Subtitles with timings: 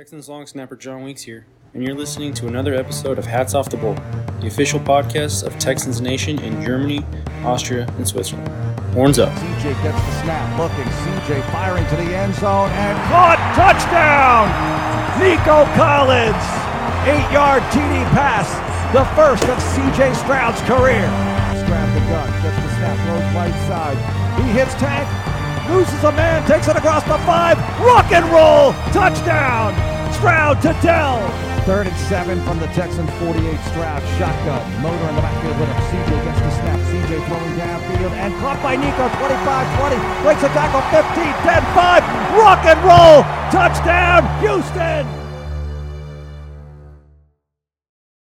[0.00, 3.68] Texans long snapper John Weeks here, and you're listening to another episode of Hats Off
[3.68, 3.92] the Bowl,
[4.40, 7.04] the official podcast of Texans Nation in Germany,
[7.44, 8.48] Austria, and Switzerland.
[8.96, 9.28] Horns up.
[9.36, 10.88] CJ gets the snap, looking.
[11.04, 13.36] CJ firing to the end zone and caught.
[13.52, 14.48] Touchdown!
[15.20, 16.48] Nico Collins,
[17.04, 18.48] eight-yard TD pass,
[18.96, 21.04] the first of CJ Stroud's career.
[21.60, 24.00] Stroud the gun, gets the snap, throws right side.
[24.40, 25.04] He hits tank,
[25.68, 29.89] loses a man, takes it across the five, rock and roll, touchdown!
[30.20, 31.16] Stroud to Dell.
[31.64, 33.40] Third and seven from the Texans 48.
[33.72, 35.80] Stroud shotgun, motor in the backfield with him.
[35.88, 36.78] CJ gets the snap.
[36.92, 39.96] CJ throwing downfield and caught by Nico 25-20.
[40.22, 42.04] Breaks a tackle 15, 10, 5.
[42.36, 45.06] Rock and roll, touchdown, Houston.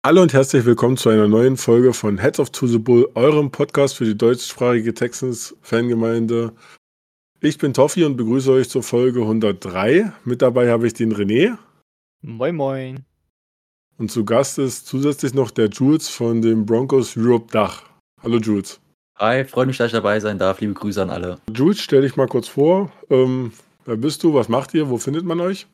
[0.03, 3.51] Hallo und herzlich willkommen zu einer neuen Folge von Heads of to the Bull, eurem
[3.51, 6.53] Podcast für die deutschsprachige Texans-Fangemeinde.
[7.41, 10.11] Ich bin Toffi und begrüße euch zur Folge 103.
[10.23, 11.59] Mit dabei habe ich den René.
[12.27, 13.05] Moin, moin.
[13.99, 17.83] Und zu Gast ist zusätzlich noch der Jules von dem Broncos Europe Dach.
[18.23, 18.79] Hallo Jules.
[19.19, 20.59] Hi, freue mich, dass ich dabei sein darf.
[20.59, 21.37] Liebe Grüße an alle.
[21.53, 22.91] Jules, stell dich mal kurz vor.
[23.11, 23.53] Ähm,
[23.85, 24.33] wer bist du?
[24.33, 24.89] Was macht ihr?
[24.89, 25.67] Wo findet man euch?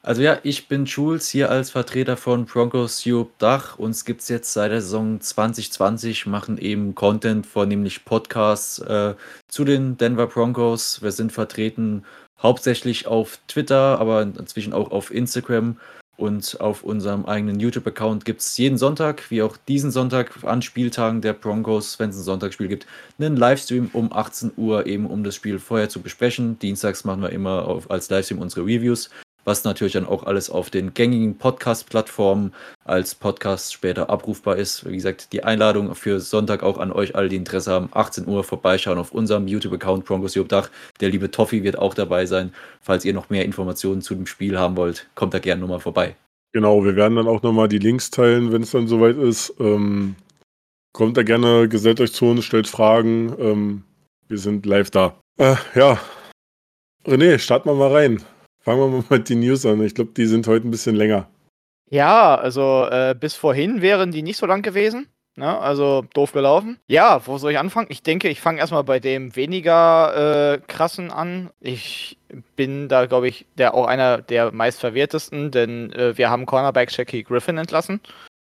[0.00, 3.78] Also ja, ich bin Jules hier als Vertreter von Broncos Europe Dach.
[3.78, 9.14] Uns gibt es jetzt seit der Saison 2020, machen eben Content, vornehmlich Podcasts äh,
[9.48, 11.02] zu den Denver Broncos.
[11.02, 12.04] Wir sind vertreten
[12.42, 15.76] hauptsächlich auf Twitter, aber inzwischen auch auf Instagram
[16.16, 21.20] und auf unserem eigenen YouTube-Account gibt es jeden Sonntag, wie auch diesen Sonntag an Spieltagen
[21.20, 22.86] der Broncos, wenn es ein Sonntagsspiel gibt,
[23.18, 26.58] einen Livestream um 18 Uhr, eben um das Spiel vorher zu besprechen.
[26.60, 29.10] Dienstags machen wir immer auf, als Livestream unsere Reviews
[29.44, 32.52] was natürlich dann auch alles auf den gängigen Podcast-Plattformen
[32.84, 34.88] als Podcast später abrufbar ist.
[34.88, 38.44] Wie gesagt, die Einladung für Sonntag auch an euch alle, die Interesse haben, 18 Uhr
[38.44, 40.70] vorbeischauen auf unserem YouTube-Account Broncos Dach.
[41.00, 42.52] Der liebe Toffi wird auch dabei sein.
[42.80, 46.16] Falls ihr noch mehr Informationen zu dem Spiel haben wollt, kommt da gerne nochmal vorbei.
[46.52, 49.54] Genau, wir werden dann auch nochmal die Links teilen, wenn es dann soweit ist.
[49.58, 50.14] Ähm,
[50.92, 53.34] kommt da gerne, gesellt euch zu uns, stellt Fragen.
[53.38, 53.82] Ähm,
[54.28, 55.18] wir sind live da.
[55.36, 55.98] Äh, ja,
[57.06, 58.22] René, starten wir mal rein.
[58.64, 59.84] Fangen wir mal mit den News an.
[59.84, 61.28] Ich glaube, die sind heute ein bisschen länger.
[61.90, 65.06] Ja, also äh, bis vorhin wären die nicht so lang gewesen.
[65.36, 65.58] Ne?
[65.58, 66.78] Also doof gelaufen.
[66.88, 67.88] Ja, wo soll ich anfangen?
[67.90, 71.50] Ich denke, ich fange erstmal bei dem weniger äh, krassen an.
[71.60, 72.16] Ich
[72.56, 76.90] bin da, glaube ich, der, auch einer der meist verwirrtesten, denn äh, wir haben Cornerback
[76.96, 78.00] Jackie Griffin entlassen.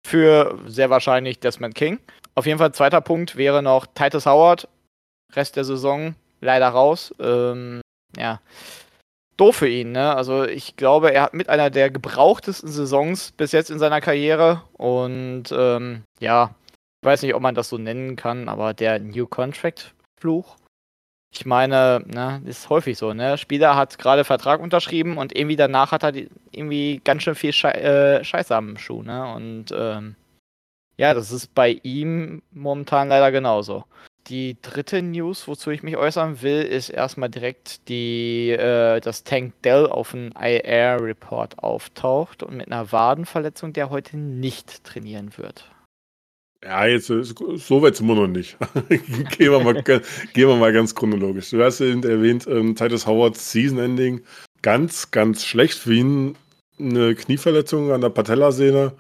[0.06, 1.98] Für sehr wahrscheinlich Desmond King.
[2.36, 4.68] Auf jeden Fall, zweiter Punkt wäre noch Titus Howard.
[5.34, 7.12] Rest der Saison leider raus.
[7.20, 7.82] Ähm,
[8.16, 8.40] ja
[9.38, 9.92] doof für ihn.
[9.92, 10.16] Ne?
[10.16, 14.62] Also ich glaube, er hat mit einer der gebrauchtesten Saisons bis jetzt in seiner Karriere.
[14.74, 16.56] Und ähm, ja,
[17.02, 20.58] ich weiß nicht, ob man das so nennen kann, aber der New Contract-Fluch.
[21.32, 23.38] Ich meine, ne, ist häufig so, ne?
[23.38, 27.52] Spieler hat gerade Vertrag unterschrieben und irgendwie danach hat er die, irgendwie ganz schön viel
[27.52, 29.34] Schei äh, Scheiße am Schuh, ne?
[29.34, 30.16] Und ähm,
[30.98, 33.84] ja, das ist bei ihm momentan leider genauso.
[34.28, 39.54] Die dritte News, wozu ich mich äußern will, ist erstmal direkt die, äh, dass Tank
[39.62, 45.70] Dell auf einem IR-Report auftaucht und mit einer Wadenverletzung, der heute nicht trainieren wird.
[46.64, 48.58] Ja, jetzt so weit sind wir noch nicht.
[49.38, 50.02] gehen, wir mal, gehen
[50.34, 51.52] wir mal ganz chronologisch.
[51.52, 54.24] Du hast eben erwähnt, ähm, Titus Howards Season Ending.
[54.64, 56.36] Ganz, ganz schlecht für ihn.
[56.80, 58.94] Eine Knieverletzung an der Patellasehne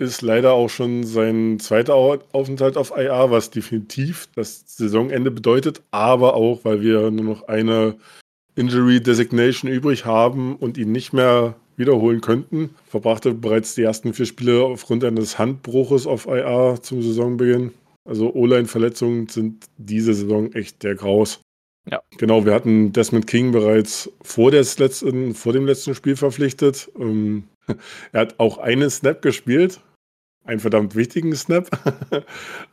[0.00, 6.34] ist leider auch schon sein zweiter Aufenthalt auf IA, was definitiv das Saisonende bedeutet, aber
[6.34, 7.96] auch, weil wir nur noch eine
[8.56, 12.70] Injury Designation übrig haben und ihn nicht mehr wiederholen könnten.
[12.88, 17.72] Verbrachte bereits die ersten vier Spiele aufgrund eines Handbruches auf IA zum Saisonbeginn.
[18.04, 21.40] Also O-Line-Verletzungen sind diese Saison echt der Graus.
[21.90, 22.00] Ja.
[22.16, 26.90] Genau, wir hatten Desmond King bereits vor, letzten, vor dem letzten Spiel verpflichtet.
[26.98, 27.44] Ähm,
[28.12, 29.80] er hat auch einen Snap gespielt,
[30.44, 31.68] einen verdammt wichtigen Snap,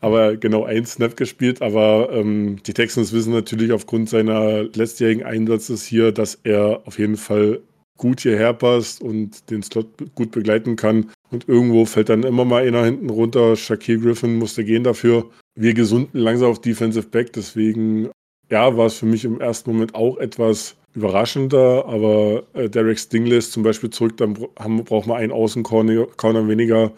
[0.02, 1.62] aber genau einen Snap gespielt.
[1.62, 7.18] Aber ähm, die Texans wissen natürlich aufgrund seiner letztjährigen Einsatzes hier, dass er auf jeden
[7.18, 7.62] Fall
[7.98, 11.12] gut hierher passt und den Slot gut begleiten kann.
[11.30, 13.56] Und irgendwo fällt dann immer mal einer hinten runter.
[13.56, 15.30] Shaquille Griffin musste gehen dafür.
[15.56, 18.10] Wir gesunden langsam auf Defensive Back, deswegen
[18.50, 23.40] ja, war es für mich im ersten Moment auch etwas überraschender, aber äh, Derek Stingley
[23.42, 26.92] zum Beispiel zurück, dann haben, braucht man einen Außencorner weniger.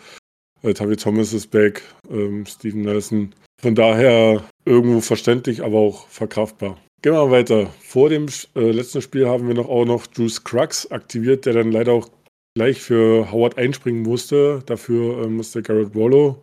[0.63, 3.33] Äh, Tavi Thomas ist back, ähm, Steven Nelson.
[3.61, 6.77] Von daher irgendwo verständlich, aber auch verkraftbar.
[7.01, 7.67] Gehen wir mal weiter.
[7.81, 11.71] Vor dem äh, letzten Spiel haben wir noch auch noch Juice Crux aktiviert, der dann
[11.71, 12.09] leider auch
[12.55, 14.61] gleich für Howard einspringen musste.
[14.65, 16.41] Dafür äh, musste Garrett Wallow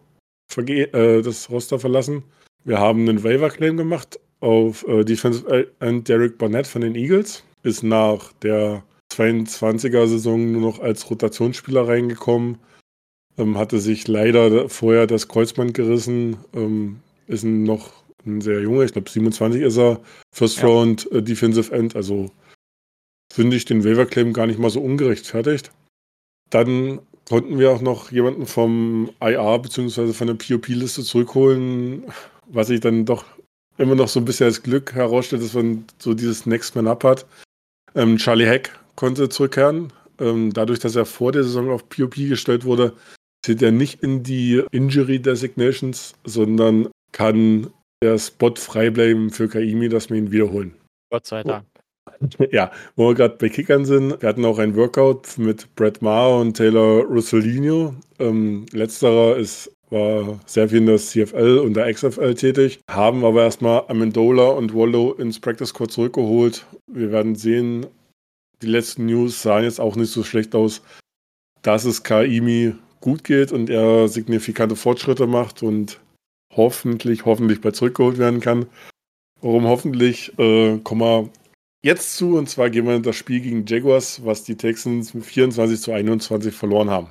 [0.57, 2.23] äh, das Roster verlassen.
[2.65, 7.45] Wir haben einen Waiver-Claim gemacht auf äh, Defensive End Derek Barnett von den Eagles.
[7.63, 12.59] Ist nach der 22er-Saison nur noch als Rotationsspieler reingekommen.
[13.39, 16.39] Ähm, hatte sich leider vorher das Kreuzband gerissen.
[16.55, 17.93] Ähm, ist noch
[18.25, 20.01] ein sehr junger, ich glaube 27 ist er.
[20.33, 20.67] First ja.
[20.67, 21.97] Round äh, Defensive End.
[21.97, 22.31] Also
[23.33, 25.71] finde ich den Waiver Claim gar nicht mal so ungerechtfertigt.
[26.51, 30.13] Dann konnten wir auch noch jemanden vom IR bzw.
[30.13, 32.05] von der POP-Liste zurückholen,
[32.47, 33.25] was sich dann doch
[33.79, 37.05] immer noch so ein bisschen als Glück herausstellt, dass man so dieses Next Man Up
[37.05, 37.27] hat.
[37.95, 39.93] Ähm, Charlie Heck konnte zurückkehren.
[40.19, 42.95] Ähm, dadurch, dass er vor der Saison auf POP gestellt wurde,
[43.47, 47.69] zählt er nicht in die Injury Designations, sondern kann
[48.03, 50.75] der Spot frei bleiben für Kaimi, dass wir ihn wiederholen.
[51.11, 51.65] Gott sei Dank.
[52.51, 56.41] Ja, wo wir gerade bei Kickern sind, wir hatten auch ein Workout mit Brett Maher
[56.41, 57.95] und Taylor Russolino.
[58.19, 63.43] Ähm, letzterer ist, war sehr viel in der CFL und der XFL tätig, haben aber
[63.43, 66.65] erstmal Amendola und Wallow ins Practice Squad zurückgeholt.
[66.91, 67.87] Wir werden sehen,
[68.63, 70.81] die letzten News sahen jetzt auch nicht so schlecht aus,
[71.61, 72.73] dass es Kaimi
[73.07, 76.01] gut geht und er signifikante Fortschritte macht und
[76.53, 78.67] hoffentlich, hoffentlich bald zurückgeholt werden kann.
[79.41, 81.31] Warum hoffentlich, äh, kommen wir
[81.85, 82.37] jetzt zu.
[82.37, 85.93] Und zwar gehen wir in das Spiel gegen Jaguars, was die Texans mit 24 zu
[85.93, 87.07] 21 verloren haben.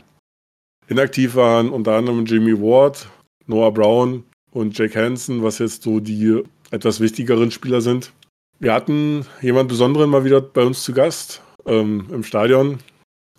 [0.90, 3.08] Inaktiv waren unter anderem Jimmy Ward,
[3.48, 8.12] Noah Brown und Jake Hansen, was jetzt so die etwas wichtigeren Spieler sind.
[8.60, 12.80] Wir hatten jemand Besonderen mal wieder bei uns zu Gast ähm, im Stadion.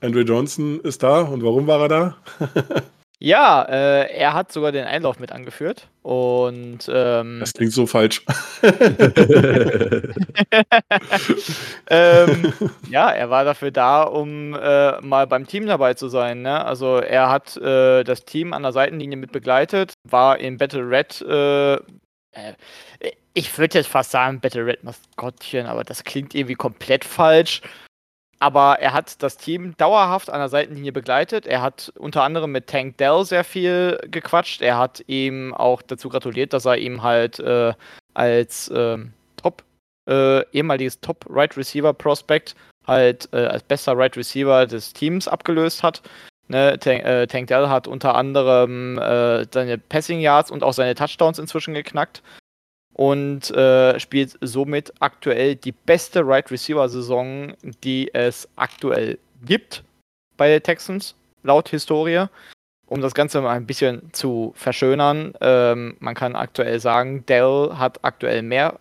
[0.06, 1.23] Andrew Johnson ist da.
[1.23, 2.17] Und warum war er da?
[3.19, 5.88] Ja, äh, er hat sogar den Einlauf mit angeführt.
[6.03, 8.23] Und ähm, das klingt so falsch.
[11.88, 12.53] ähm,
[12.91, 16.43] ja, er war dafür da, um äh, mal beim Team dabei zu sein.
[16.43, 16.62] Ne?
[16.62, 21.23] Also er hat äh, das Team an der Seitenlinie mit begleitet, war in Battle Red.
[21.23, 21.81] Äh, äh,
[23.32, 27.62] ich würde jetzt fast sagen Battle Red Maskottchen, aber das klingt irgendwie komplett falsch.
[28.38, 31.46] Aber er hat das Team dauerhaft an der Seitenlinie begleitet.
[31.46, 34.60] Er hat unter anderem mit Tank Dell sehr viel gequatscht.
[34.60, 37.72] Er hat ihm auch dazu gratuliert, dass er ihm halt äh,
[38.14, 38.98] als äh,
[39.36, 39.62] Top,
[40.08, 42.54] äh, ehemaliges Top Right Receiver Prospect
[42.86, 46.02] halt äh, als bester Right Receiver des Teams abgelöst hat.
[46.48, 50.94] Ne, Tank, äh, Tank Dell hat unter anderem äh, seine Passing Yards und auch seine
[50.94, 52.22] Touchdowns inzwischen geknackt
[52.96, 57.52] und äh, spielt somit aktuell die beste Right Receiver Saison,
[57.84, 59.84] die es aktuell gibt
[60.38, 62.25] bei den Texans, laut Historie.
[62.87, 68.02] Um das Ganze mal ein bisschen zu verschönern, ähm, man kann aktuell sagen, Dell hat
[68.02, 68.78] aktuell mehr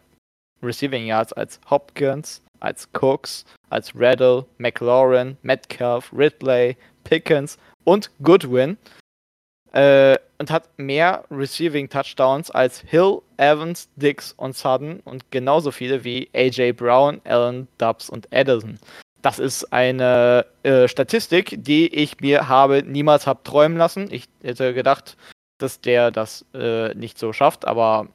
[0.63, 8.77] Receiving Yards als Hopkins, als Cooks, als Riddle, McLaurin, Metcalf, Ridley, Pickens und Goodwin.
[9.75, 16.03] Äh, und hat mehr Receiving Touchdowns als Hill, Evans, Dix und Sutton und genauso viele
[16.03, 18.79] wie AJ Brown, Allen, Dubs und Edison.
[19.21, 24.07] Das ist eine äh, Statistik, die ich mir habe niemals hab träumen lassen.
[24.11, 25.17] Ich hätte gedacht,
[25.57, 28.07] dass der das äh, nicht so schafft, aber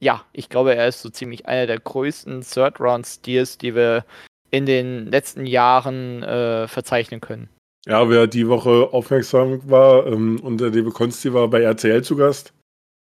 [0.00, 4.04] ja, ich glaube, er ist so ziemlich einer der größten Third-Round-Steals, die wir
[4.50, 7.50] in den letzten Jahren äh, verzeichnen können.
[7.88, 12.16] Ja, wer die Woche aufmerksam war ähm, und der liebe Konsti war bei RTL zu
[12.16, 12.52] Gast.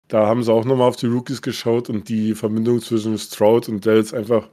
[0.09, 3.85] Da haben sie auch nochmal auf die Rookies geschaut und die Verbindung zwischen Stroud und
[3.85, 4.49] Dell ist einfach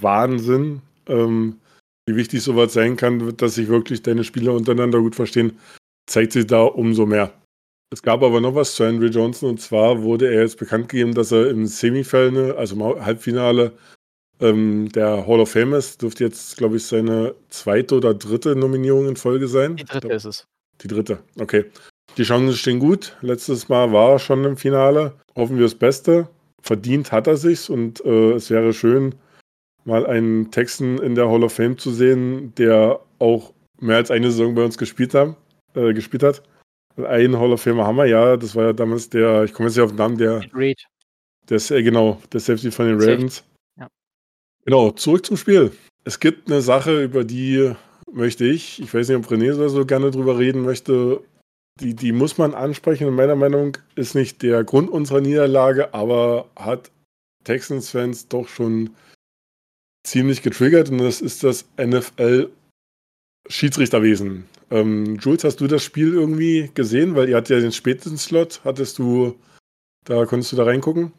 [0.00, 0.80] Wahnsinn.
[1.08, 1.60] Ähm,
[2.06, 5.58] wie wichtig sowas sein kann, dass sich wirklich deine Spieler untereinander gut verstehen,
[6.06, 7.30] zeigt sich da umso mehr.
[7.92, 11.12] Es gab aber noch was zu Henry Johnson und zwar wurde er jetzt bekannt gegeben,
[11.12, 13.72] dass er im Semifinale, also im Halbfinale,
[14.40, 16.02] ähm, der Hall of Fame ist.
[16.02, 19.76] Dürfte jetzt, glaube ich, seine zweite oder dritte Nominierung in Folge sein.
[19.76, 20.46] Die dritte ist es.
[20.82, 21.66] Die dritte, okay.
[22.16, 23.16] Die Chancen stehen gut.
[23.20, 25.14] Letztes Mal war er schon im Finale.
[25.36, 26.28] Hoffen wir das Beste.
[26.62, 29.14] Verdient hat er sich's und äh, es wäre schön,
[29.84, 34.30] mal einen Texan in der Hall of Fame zu sehen, der auch mehr als eine
[34.30, 35.36] Saison bei uns gespielt, haben,
[35.74, 36.42] äh, gespielt hat.
[36.96, 38.36] Einen Hall of Famer haben wir, ja.
[38.36, 40.42] Das war ja damals der, ich komme jetzt nicht auf den Namen, der.
[40.54, 40.84] Reed.
[41.48, 43.44] Der, äh, genau, der Safety von den Ravens.
[44.70, 45.72] Genau, zurück zum Spiel.
[46.04, 47.72] Es gibt eine Sache, über die
[48.12, 51.24] möchte ich, ich weiß nicht, ob René so gerne drüber reden möchte,
[51.80, 53.08] die, die muss man ansprechen.
[53.08, 56.92] Und meiner Meinung ist nicht der Grund unserer Niederlage, aber hat
[57.42, 58.90] Texans-Fans doch schon
[60.06, 64.44] ziemlich getriggert und das ist das NFL-Schiedsrichterwesen.
[64.70, 67.16] Ähm, Jules, hast du das Spiel irgendwie gesehen?
[67.16, 68.60] Weil ihr hattet ja den spätesten Slot.
[68.62, 69.34] Hattest du,
[70.04, 71.10] da konntest du da reingucken?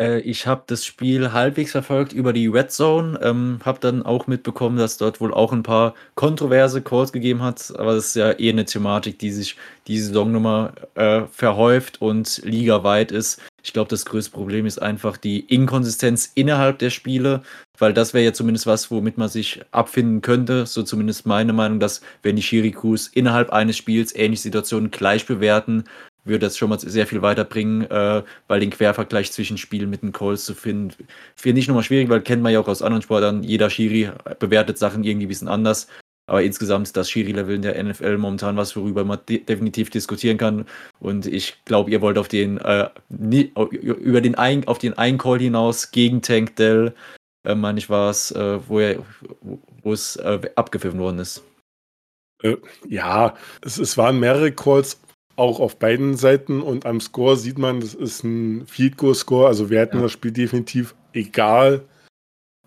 [0.00, 4.26] Äh, ich habe das Spiel halbwegs verfolgt über die Red Zone, ähm, habe dann auch
[4.26, 8.30] mitbekommen, dass dort wohl auch ein paar kontroverse Calls gegeben hat, aber das ist ja
[8.32, 13.42] eher eine Thematik, die sich die Saison nochmal äh, verhäuft und ligaweit ist.
[13.62, 17.42] Ich glaube, das größte Problem ist einfach die Inkonsistenz innerhalb der Spiele,
[17.78, 20.64] weil das wäre ja zumindest was, womit man sich abfinden könnte.
[20.64, 25.84] So zumindest meine Meinung, dass wenn die Shirikus innerhalb eines Spiels ähnliche Situationen gleich bewerten,
[26.24, 30.12] würde das schon mal sehr viel weiterbringen, äh, weil den Quervergleich zwischen Spielen mit den
[30.12, 30.94] Calls zu finden,
[31.34, 34.78] finde ich nochmal schwierig, weil kennt man ja auch aus anderen Sportarten, jeder Schiri bewertet
[34.78, 35.88] Sachen irgendwie ein bisschen anders.
[36.26, 40.64] Aber insgesamt das Schiri-Level in der NFL momentan was, worüber man de definitiv diskutieren kann.
[41.00, 45.18] Und ich glaube, ihr wollt auf den, äh, nie, über den ein, auf den einen
[45.18, 46.94] Call hinaus gegen Tank Dell,
[47.44, 51.42] äh, meine ich, war es, äh, wo, es äh, abgepfiffen worden ist.
[52.44, 52.56] Äh,
[52.88, 55.00] ja, es, es waren mehrere Calls
[55.40, 59.48] auch auf beiden Seiten und am Score sieht man, das ist ein Field Goal Score,
[59.48, 60.02] also wir hätten ja.
[60.04, 61.82] das Spiel definitiv egal,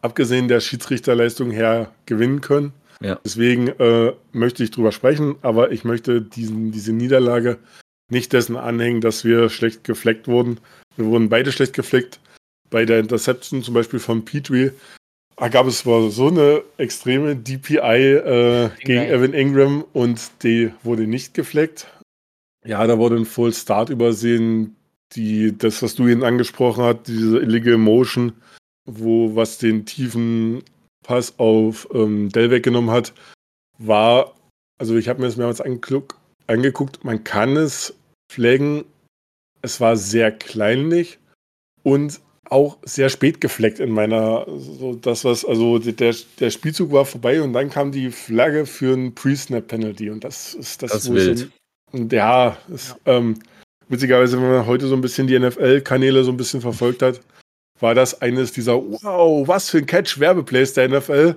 [0.01, 2.74] abgesehen der Schiedsrichterleistung her, gewinnen können.
[3.01, 3.20] Ja.
[3.24, 7.60] Deswegen äh, möchte ich drüber sprechen, aber ich möchte diesen, diese Niederlage
[8.10, 10.60] nicht dessen anhängen, dass wir schlecht gefleckt wurden.
[10.98, 12.20] Wir wurden beide schlecht gefleckt.
[12.70, 14.72] Bei der Interception zum Beispiel von Petrie
[15.44, 21.08] da gab es zwar so eine extreme DPI äh, gegen Evan Ingram und die wurde
[21.08, 21.88] nicht gefleckt.
[22.65, 24.75] Ja, da wurde ein Full Start übersehen.
[25.13, 28.34] Die, das, was du eben angesprochen hast, diese Illegal Motion,
[28.86, 30.63] wo was den tiefen
[31.03, 33.13] Pass auf ähm, Dell weggenommen hat,
[33.77, 34.34] war,
[34.79, 36.15] also ich habe mir das mehrmals angeguckt,
[36.48, 37.93] angeguckt, man kann es
[38.32, 38.86] flaggen.
[39.62, 41.20] Es war sehr kleinlich
[41.84, 47.05] und auch sehr spät gefleckt in meiner, so das was, also der, der Spielzug war
[47.05, 51.51] vorbei und dann kam die Flagge für ein Pre-Snap-Penalty und das ist das, das wild.
[51.93, 53.39] Und ja, ist, ähm,
[53.88, 57.21] witzigerweise, wenn man heute so ein bisschen die NFL-Kanäle so ein bisschen verfolgt hat,
[57.79, 61.35] war das eines dieser, wow, was für ein Catch-Werbeplays der NFL.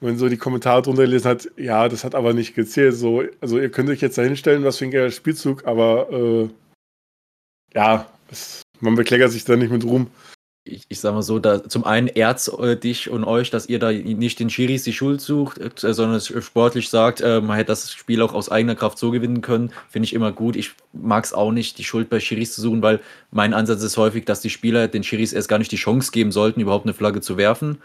[0.00, 2.94] Und wenn so die Kommentare drunter gelesen hat, ja, das hat aber nicht gezählt.
[2.94, 6.48] So, also ihr könnt euch jetzt da hinstellen, was für ein geiler Spielzug, aber äh,
[7.74, 10.10] ja, es, man bekleckert sich da nicht mit Ruhm
[10.64, 13.78] ich, ich sag mal so, da zum einen ehrt äh, dich und euch, dass ihr
[13.78, 17.92] da nicht den Schiris die Schuld sucht, äh, sondern sportlich sagt, äh, man hätte das
[17.92, 20.56] Spiel auch aus eigener Kraft so gewinnen können, finde ich immer gut.
[20.56, 23.00] Ich mag es auch nicht, die Schuld bei Schiris zu suchen, weil
[23.30, 26.32] mein Ansatz ist häufig, dass die Spieler den Schiris erst gar nicht die Chance geben
[26.32, 27.78] sollten, überhaupt eine Flagge zu werfen.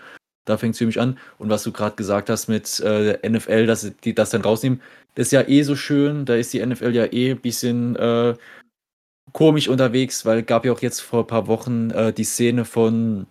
[0.44, 1.18] Da fängt es für mich an.
[1.40, 4.82] Und was du gerade gesagt hast mit äh, NFL, dass die das dann rausnehmen,
[5.16, 6.26] das ist ja eh so schön.
[6.26, 8.36] Da ist die NFL ja eh ein bisschen äh,
[9.36, 13.28] komisch unterwegs, weil gab ja auch jetzt vor ein paar Wochen äh, die Szene von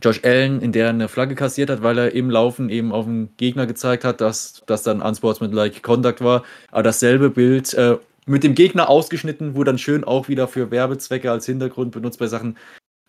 [0.00, 3.04] Josh Allen, in der er eine Flagge kassiert hat, weil er im Laufen eben auf
[3.04, 6.44] den Gegner gezeigt hat, dass das dann unsportsmanlike Conduct war.
[6.70, 11.32] Aber dasselbe Bild äh, mit dem Gegner ausgeschnitten, wo dann schön auch wieder für Werbezwecke
[11.32, 12.56] als Hintergrund benutzt bei Sachen.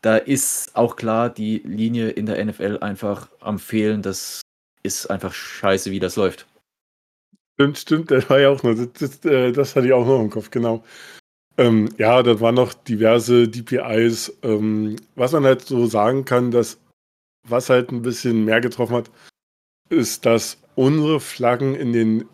[0.02, 4.02] Da ist auch klar die Linie in der NFL einfach am Fehlen.
[4.02, 4.42] Das
[4.82, 6.48] ist einfach scheiße, wie das läuft.
[7.54, 10.22] Stimmt, stimmt, das war ja auch noch, das, das, äh, das hatte ich auch noch
[10.22, 10.84] im Kopf, genau.
[11.58, 14.38] Ähm, ja, das waren noch diverse DPIs.
[14.44, 16.80] Ähm, was man halt so sagen kann, dass
[17.48, 19.12] was halt ein bisschen mehr getroffen hat,
[19.90, 22.26] ist, dass unsere Flaggen in den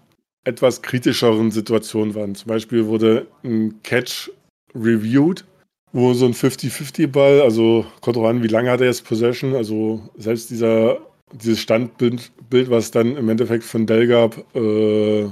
[0.43, 2.35] etwas kritischeren Situationen waren.
[2.35, 4.31] Zum Beispiel wurde ein Catch
[4.75, 5.45] reviewed,
[5.91, 10.01] wo so ein 50-50-Ball, also kommt drauf an, wie lange hat er jetzt Possession, also
[10.17, 10.99] selbst dieser,
[11.33, 15.27] dieses Standbild, was dann im Endeffekt von Dell gab, äh,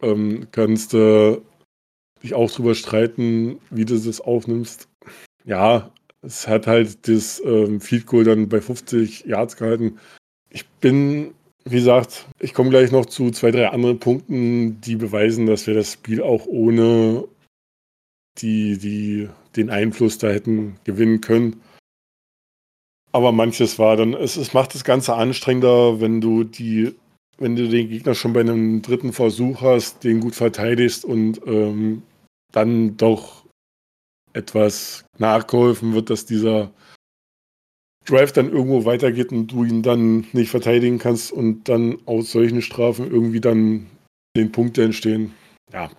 [0.00, 1.42] ähm, kannst du
[2.22, 4.88] dich auch drüber streiten, wie du das aufnimmst.
[5.44, 5.90] Ja,
[6.22, 9.98] es hat halt das ähm, Field Goal dann bei 50 Yards gehalten.
[10.50, 11.32] Ich bin,
[11.64, 15.74] wie gesagt, ich komme gleich noch zu zwei, drei anderen Punkten, die beweisen, dass wir
[15.74, 17.24] das Spiel auch ohne
[18.38, 21.60] die, die, den Einfluss da hätten gewinnen können.
[23.12, 26.94] Aber manches war dann, es, es macht das Ganze anstrengender, wenn du die,
[27.38, 32.02] wenn du den Gegner schon bei einem dritten Versuch hast, den gut verteidigst und ähm,
[32.52, 33.44] dann doch
[34.32, 36.70] etwas nachgeholfen wird, dass dieser
[38.04, 42.62] Drive dann irgendwo weitergeht und du ihn dann nicht verteidigen kannst und dann aus solchen
[42.62, 43.86] Strafen irgendwie dann
[44.36, 45.34] den Punkte entstehen.
[45.72, 45.90] Ja.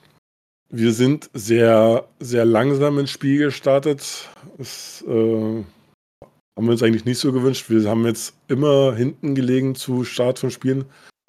[0.72, 4.30] Wir sind sehr, sehr langsam ins Spiel gestartet.
[4.58, 7.70] Das äh, haben wir uns eigentlich nicht so gewünscht.
[7.70, 10.86] Wir haben jetzt immer hinten gelegen zu Start von Spielen.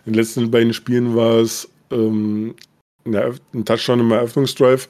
[0.06, 2.54] In den letzten beiden Spielen war es ähm,
[3.04, 4.88] ein Touchdown im Eröffnungsdrive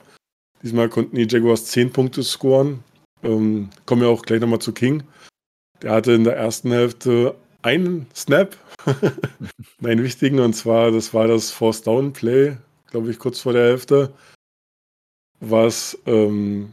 [0.63, 2.85] Diesmal konnten die Jaguars 10 Punkte scoren.
[3.23, 5.03] Ähm, kommen wir auch gleich nochmal zu King.
[5.83, 8.57] Der hatte in der ersten Hälfte einen Snap,
[9.83, 12.57] einen wichtigen, und zwar, das war das Force Down Play,
[12.91, 14.13] glaube ich, kurz vor der Hälfte,
[15.41, 16.73] was ähm,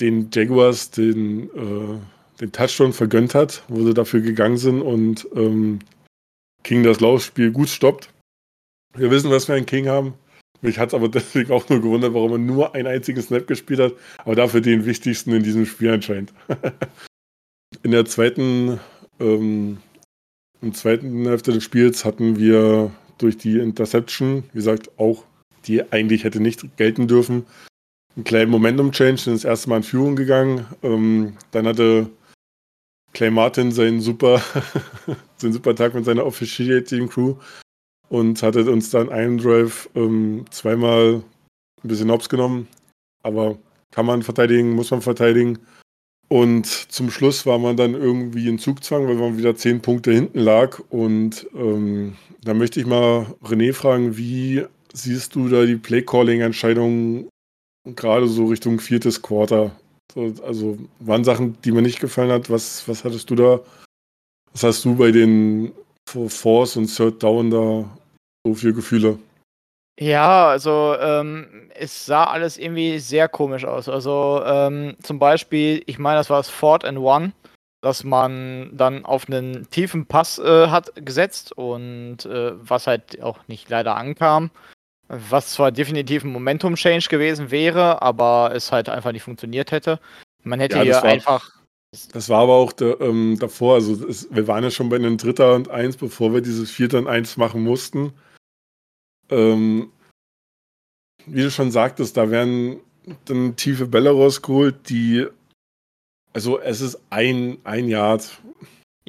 [0.00, 1.98] den Jaguars den, äh,
[2.40, 5.80] den Touchdown vergönnt hat, wo sie dafür gegangen sind und ähm,
[6.68, 8.10] King das Laufspiel gut stoppt.
[8.94, 10.12] Wir wissen, was wir einen King haben.
[10.60, 13.80] Mich hat es aber deswegen auch nur gewundert, warum er nur einen einzigen Snap gespielt
[13.80, 16.34] hat, aber dafür den wichtigsten in diesem Spiel anscheinend.
[17.82, 18.78] in der zweiten,
[19.18, 19.78] ähm,
[20.60, 25.24] im zweiten Hälfte des Spiels hatten wir durch die Interception, wie gesagt, auch
[25.64, 27.46] die eigentlich hätte nicht gelten dürfen,
[28.14, 30.66] einen kleinen Momentum-Change, sind das erste Mal in Führung gegangen.
[30.82, 32.10] Ähm, dann hatte
[33.12, 34.40] Clay Martin seinen super,
[35.36, 37.34] seinen super Tag mit seiner Officiating Crew
[38.08, 41.22] und hatte uns dann einen Drive ähm, zweimal
[41.82, 42.68] ein bisschen hops genommen.
[43.22, 43.58] Aber
[43.90, 45.58] kann man verteidigen, muss man verteidigen.
[46.28, 50.40] Und zum Schluss war man dann irgendwie in Zugzwang, weil man wieder zehn Punkte hinten
[50.40, 50.78] lag.
[50.90, 57.28] Und ähm, da möchte ich mal René fragen, wie siehst du da die Play-Calling-Entscheidungen
[57.96, 59.74] gerade so Richtung viertes Quarter?
[60.16, 62.50] Also waren Sachen, die mir nicht gefallen hat.
[62.50, 63.60] Was, was hattest du da?
[64.52, 65.72] Was hast du bei den
[66.08, 67.84] Force und Third Down da
[68.44, 69.18] so für Gefühle?
[70.00, 73.88] Ja, also ähm, es sah alles irgendwie sehr komisch aus.
[73.88, 77.32] Also ähm, zum Beispiel, ich meine, das war das Fort and One,
[77.80, 83.40] dass man dann auf einen tiefen Pass äh, hat gesetzt und äh, was halt auch
[83.48, 84.50] nicht leider ankam.
[85.08, 90.00] Was zwar definitiv ein Momentum-Change gewesen wäre, aber es halt einfach nicht funktioniert hätte.
[90.42, 91.50] Man hätte ja, hier war, einfach.
[92.12, 95.16] Das war aber auch der, ähm, davor, also es, wir waren ja schon bei einem
[95.16, 98.12] Dritter und Eins, bevor wir dieses Vierter und Eins machen mussten.
[99.30, 99.90] Ähm,
[101.24, 102.80] wie du schon sagtest, da werden
[103.24, 105.26] dann tiefe Bälle rausgeholt, die.
[106.34, 108.38] Also es ist ein, ein Yard,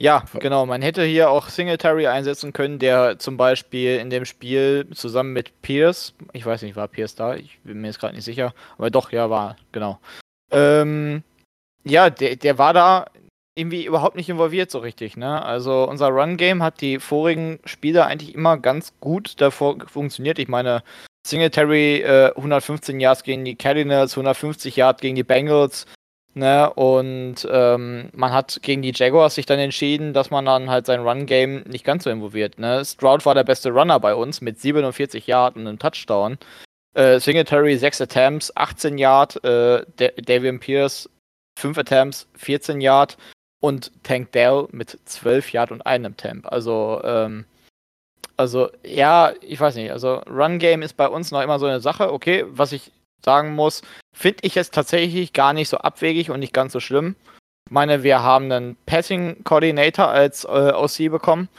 [0.01, 0.65] ja, genau.
[0.65, 5.61] Man hätte hier auch Singletary einsetzen können, der zum Beispiel in dem Spiel zusammen mit
[5.61, 7.35] Pierce, ich weiß nicht, war Pierce da?
[7.35, 9.99] Ich bin mir jetzt gerade nicht sicher, aber doch, ja, war, genau.
[10.51, 11.21] Ähm,
[11.83, 13.07] ja, der, der war da
[13.55, 15.43] irgendwie überhaupt nicht involviert so richtig, ne?
[15.43, 20.39] Also unser Run-Game hat die vorigen Spiele eigentlich immer ganz gut davor funktioniert.
[20.39, 20.81] Ich meine,
[21.27, 25.87] Singletary äh, 115 Yards gegen die Cardinals, 150 Yards gegen die Bengals,
[26.35, 30.85] Ne, und ähm, man hat gegen die Jaguars sich dann entschieden, dass man dann halt
[30.85, 32.59] sein Run-Game nicht ganz so involviert.
[32.59, 32.85] Ne?
[32.85, 36.37] Stroud war der beste Runner bei uns mit 47 Yard und einem Touchdown.
[36.93, 39.43] Äh, Singletary 6 Attempts, 18 Yard.
[39.43, 39.85] Äh,
[40.21, 41.09] Davian Pierce
[41.57, 43.17] 5 Attempts, 14 Yard.
[43.59, 46.45] Und Tank Dell mit 12 Yard und einem Temp.
[46.49, 47.45] Also, ähm,
[48.37, 49.91] also ja, ich weiß nicht.
[49.91, 52.13] Also Run-Game ist bei uns noch immer so eine Sache.
[52.13, 52.91] Okay, was ich
[53.23, 53.81] sagen muss,
[54.13, 57.15] finde ich es tatsächlich gar nicht so abwegig und nicht ganz so schlimm.
[57.67, 61.49] Ich meine, wir haben einen Passing Coordinator als äh, OC bekommen.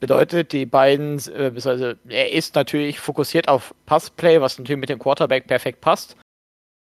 [0.00, 4.98] Bedeutet, die beiden, äh, also er ist natürlich fokussiert auf Passplay, was natürlich mit dem
[4.98, 6.16] Quarterback perfekt passt.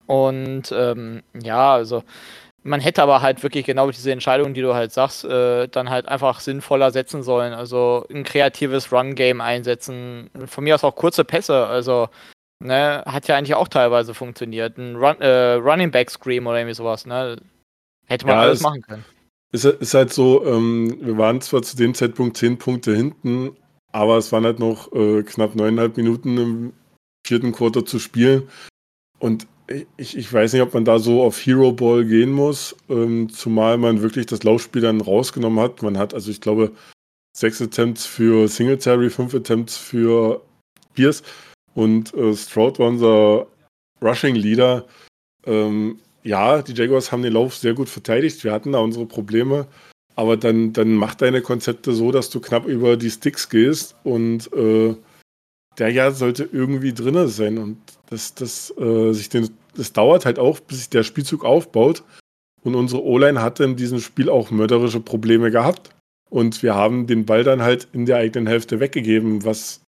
[0.08, 2.04] Und ähm, ja, also
[2.64, 6.08] man hätte aber halt wirklich genau diese Entscheidung, die du halt sagst, äh, dann halt
[6.08, 7.54] einfach sinnvoller setzen sollen.
[7.54, 10.30] Also ein kreatives Run-Game einsetzen.
[10.46, 11.68] Von mir aus auch kurze Pässe.
[11.68, 12.10] Also
[12.62, 14.78] Ne, hat ja eigentlich auch teilweise funktioniert.
[14.78, 17.42] Ein Run, äh, Running Back Scream oder irgendwie sowas, ne?
[18.06, 19.06] Hätte man ja, alles machen können.
[19.52, 23.56] Ist, ist halt so, ähm, wir waren zwar zu dem Zeitpunkt zehn Punkte hinten,
[23.94, 26.74] aber es waren halt noch äh, knapp neuneinhalb Minuten im
[27.26, 28.50] vierten Quarter zu spielen.
[29.20, 29.48] Und
[29.98, 33.78] ich, ich weiß nicht, ob man da so auf Hero Ball gehen muss, ähm, zumal
[33.78, 35.82] man wirklich das Laufspiel dann rausgenommen hat.
[35.82, 36.74] Man hat, also ich glaube,
[37.38, 40.42] sechs Attempts für Singletary, fünf Attempts für
[40.94, 41.24] Pierce.
[41.80, 43.48] Und äh, Stroud war unser
[44.02, 44.86] Rushing Leader.
[45.46, 48.44] Ähm, ja, die Jaguars haben den Lauf sehr gut verteidigt.
[48.44, 49.66] Wir hatten da unsere Probleme.
[50.18, 53.96] Aber dann, dann mach deine Konzepte so, dass du knapp über die Sticks gehst.
[54.04, 54.94] Und äh,
[55.78, 57.58] der ja sollte irgendwie drin sein.
[57.58, 57.78] Und
[58.10, 62.04] das, das, äh, sich den, das dauert halt auch, bis sich der Spielzug aufbaut.
[62.62, 65.92] Und unsere O-Line hatte in diesem Spiel auch mörderische Probleme gehabt.
[66.30, 69.80] Und wir haben den Ball dann halt in der eigenen Hälfte weggegeben, was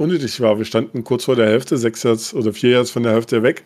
[0.00, 0.58] unnötig war.
[0.58, 3.64] Wir standen kurz vor der Hälfte, sechs Yards oder vier Yards von der Hälfte weg.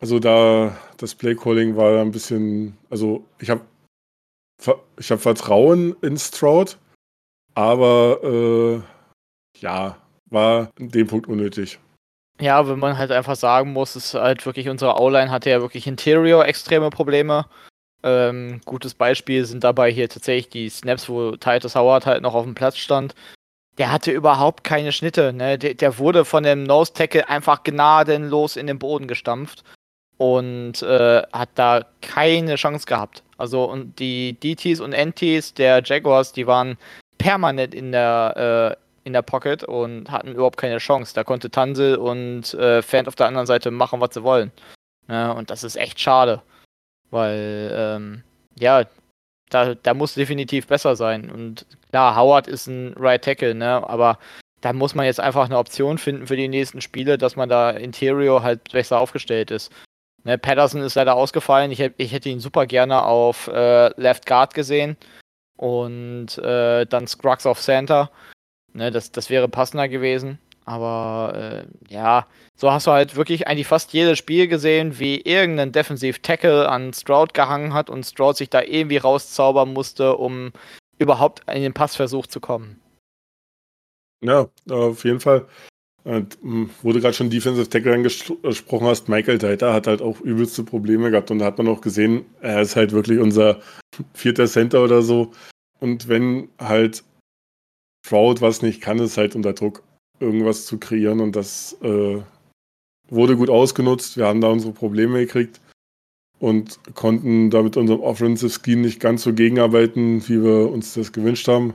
[0.00, 3.62] Also da das Playcalling war ein bisschen, also ich habe
[4.98, 6.78] ich hab Vertrauen in Stroud,
[7.54, 9.96] aber äh, ja,
[10.30, 11.78] war in dem Punkt unnötig.
[12.40, 15.86] Ja, wenn man halt einfach sagen muss, ist halt wirklich, unsere O-Line hatte ja wirklich
[15.86, 17.46] Interior extreme Probleme.
[18.02, 22.44] Ähm, gutes Beispiel sind dabei hier tatsächlich die Snaps, wo Titus Howard halt noch auf
[22.44, 23.14] dem Platz stand
[23.78, 25.32] der hatte überhaupt keine Schnitte.
[25.32, 25.58] Ne?
[25.58, 29.64] Der, der, wurde von dem Nose Tackle einfach gnadenlos in den Boden gestampft
[30.18, 33.22] und äh, hat da keine Chance gehabt.
[33.38, 36.76] Also und die DTs und NTs der Jaguars, die waren
[37.18, 41.12] permanent in der äh, in der Pocket und hatten überhaupt keine Chance.
[41.14, 44.52] Da konnte Tansel und äh, Fan auf der anderen Seite machen, was sie wollen.
[45.08, 45.34] Ne?
[45.34, 46.40] Und das ist echt schade,
[47.10, 48.22] weil ähm,
[48.58, 48.84] ja,
[49.52, 51.30] da, da muss definitiv besser sein.
[51.30, 53.88] Und klar, Howard ist ein Right Tackle, ne?
[53.88, 54.18] Aber
[54.60, 57.70] da muss man jetzt einfach eine Option finden für die nächsten Spiele, dass man da
[57.70, 59.72] Interior halt besser aufgestellt ist.
[60.24, 61.72] Ne, Patterson ist leider ausgefallen.
[61.72, 64.96] Ich, ich hätte ihn super gerne auf äh, Left Guard gesehen
[65.56, 68.10] und äh, dann Scruggs auf Center.
[68.72, 70.38] Ne, das, das wäre passender gewesen.
[70.64, 75.72] Aber äh, ja, so hast du halt wirklich eigentlich fast jedes Spiel gesehen, wie irgendein
[75.72, 80.52] Defensiv-Tackle an Stroud gehangen hat und Stroud sich da irgendwie rauszaubern musste, um
[80.98, 82.80] überhaupt in den Passversuch zu kommen.
[84.24, 85.46] Ja, auf jeden Fall.
[86.04, 90.20] Und, hm, wo du gerade schon Defensive Tackle angesprochen hast, Michael Deiter hat halt auch
[90.20, 93.60] übelste Probleme gehabt und da hat man auch gesehen, er ist halt wirklich unser
[94.14, 95.32] vierter Center oder so.
[95.80, 97.04] Und wenn halt
[98.04, 99.82] Stroud was nicht kann, ist halt unter Druck
[100.22, 102.20] irgendwas zu kreieren und das äh,
[103.08, 104.16] wurde gut ausgenutzt.
[104.16, 105.60] Wir haben da unsere Probleme gekriegt
[106.38, 111.12] und konnten da mit unserem Offensive Scheme nicht ganz so gegenarbeiten, wie wir uns das
[111.12, 111.74] gewünscht haben.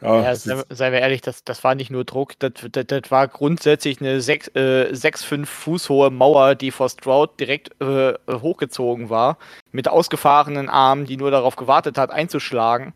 [0.00, 3.10] Ja, ja sei, seien wir ehrlich, das, das war nicht nur Druck, das, das, das
[3.10, 8.14] war grundsätzlich eine 6, äh, 6 5 Fuß hohe Mauer, die vor Stroud direkt äh,
[8.28, 9.38] hochgezogen war,
[9.70, 12.94] mit ausgefahrenen Armen, die nur darauf gewartet hat, einzuschlagen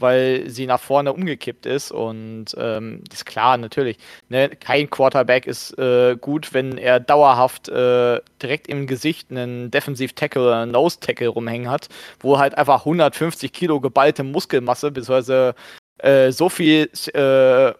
[0.00, 1.92] weil sie nach vorne umgekippt ist.
[1.92, 3.98] Und ähm, ist klar, natürlich.
[4.28, 4.50] Ne?
[4.50, 10.62] Kein Quarterback ist äh, gut, wenn er dauerhaft äh, direkt im Gesicht einen Defensive-Tackle oder
[10.62, 11.88] einen Nose-Tackle rumhängen hat,
[12.20, 15.54] wo halt einfach 150 Kilo geballte Muskelmasse, beziehungsweise
[15.98, 17.72] äh, so viel äh,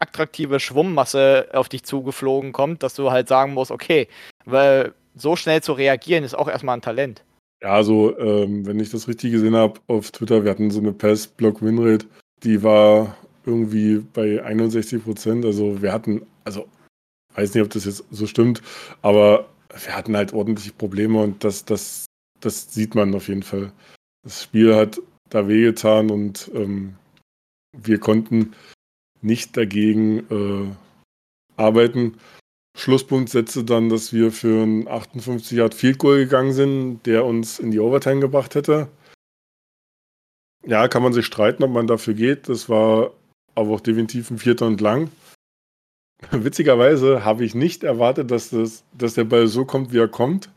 [0.00, 4.08] attraktive Schwummmasse auf dich zugeflogen kommt, dass du halt sagen musst, okay,
[4.44, 7.22] weil so schnell zu reagieren ist auch erstmal ein Talent.
[7.60, 10.92] Ja, also, ähm, wenn ich das richtig gesehen habe auf Twitter, wir hatten so eine
[10.92, 12.06] Pass-Block-Win-Rate,
[12.44, 15.44] die war irgendwie bei 61 Prozent.
[15.44, 16.68] Also, wir hatten, also,
[17.34, 18.62] weiß nicht, ob das jetzt so stimmt,
[19.02, 19.48] aber
[19.84, 22.06] wir hatten halt ordentliche Probleme und das, das,
[22.40, 23.72] das sieht man auf jeden Fall.
[24.22, 26.94] Das Spiel hat da wehgetan und ähm,
[27.76, 28.54] wir konnten
[29.20, 30.74] nicht dagegen äh,
[31.56, 32.14] arbeiten.
[32.78, 37.58] Schlusspunkt setzte dann, dass wir für einen 58 Yard Field Goal gegangen sind, der uns
[37.58, 38.86] in die Overtime gebracht hätte.
[40.64, 42.48] Ja, kann man sich streiten, ob man dafür geht.
[42.48, 43.10] Das war
[43.56, 45.10] aber auch definitiv ein Vierter und lang.
[46.30, 50.48] Witzigerweise habe ich nicht erwartet, dass, das, dass der Ball so kommt, wie er kommt,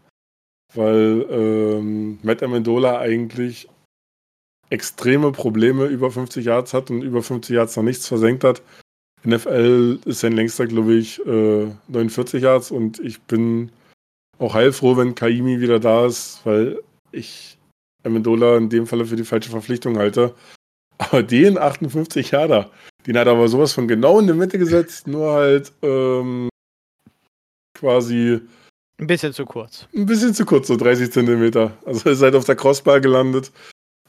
[0.76, 3.68] weil ähm, Matt Amendola eigentlich
[4.70, 8.62] extreme Probleme über 50 Yards hat und über 50 Yards noch nichts versenkt hat.
[9.26, 13.72] NFL ist sein längster, glaube ich, äh, 49 Yards und ich bin
[14.40, 16.82] auch heilfroh, wenn Kaimi wieder da ist, weil
[17.12, 17.58] ich
[18.04, 20.34] Amendola in dem Falle für die falsche Verpflichtung halte.
[20.98, 22.72] Aber den 58 Yarder,
[23.06, 26.50] den hat er aber sowas von genau in die Mitte gesetzt, nur halt ähm,
[27.78, 28.40] quasi.
[29.00, 29.88] Ein bisschen zu kurz.
[29.96, 31.76] Ein bisschen zu kurz, so 30 Zentimeter.
[31.86, 33.52] Also er ist halt auf der Crossbar gelandet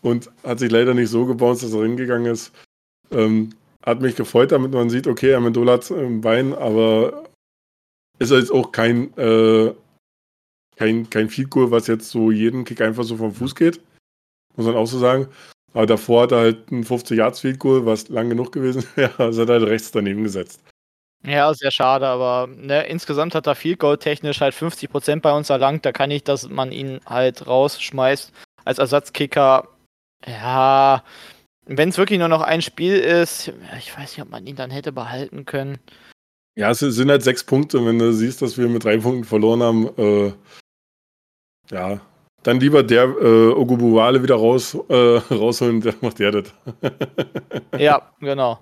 [0.03, 2.53] und hat sich leider nicht so gebounced, dass er hingegangen ist.
[3.11, 7.25] Ähm, hat mich gefreut, damit man sieht, okay, Amendola hat im Bein, aber
[8.19, 9.75] ist jetzt auch kein, äh,
[10.77, 13.81] kein, kein Field Goal, was jetzt so jeden Kick einfach so vom Fuß geht.
[14.57, 15.29] Muss man auch so sagen.
[15.75, 19.19] Aber davor hat er halt ein 50 Yards Field Goal, was lang genug gewesen wäre.
[19.19, 20.63] also hat er halt rechts daneben gesetzt.
[21.25, 25.51] Ja, sehr schade, aber ne, insgesamt hat er Field Goal technisch halt 50% bei uns
[25.51, 25.85] erlangt.
[25.87, 28.33] Da kann ich, dass man ihn halt rausschmeißt
[28.65, 29.69] als Ersatzkicker.
[30.27, 31.05] Ja,
[31.67, 34.71] wenn es wirklich nur noch ein Spiel ist, ich weiß nicht, ob man ihn dann
[34.71, 35.79] hätte behalten können.
[36.55, 37.85] Ja, es sind halt sechs Punkte.
[37.85, 40.33] Wenn du siehst, dass wir mit drei Punkten verloren haben, äh,
[41.71, 42.01] ja,
[42.43, 44.95] dann lieber der äh, Ogubuwale wieder raus, äh,
[45.35, 46.53] rausholen, der macht der das.
[47.79, 48.59] ja, genau.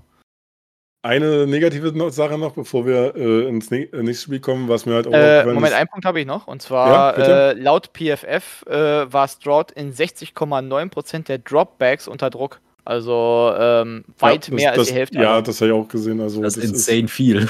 [1.03, 5.07] Eine negative Sache noch, bevor wir äh, ins äh, nächste Spiel kommen, was mir halt
[5.07, 5.73] auch äh, Moment, ist.
[5.73, 6.47] einen Punkt habe ich noch.
[6.47, 12.61] Und zwar ja, äh, laut PFF äh, war Stroud in 60,9% der Dropbacks unter Druck.
[12.85, 15.19] Also ähm, weit ja, das, mehr als das, die Hälfte.
[15.19, 16.21] Ja, das habe ich auch gesehen.
[16.21, 17.49] Also, das, das ist insane ist, viel.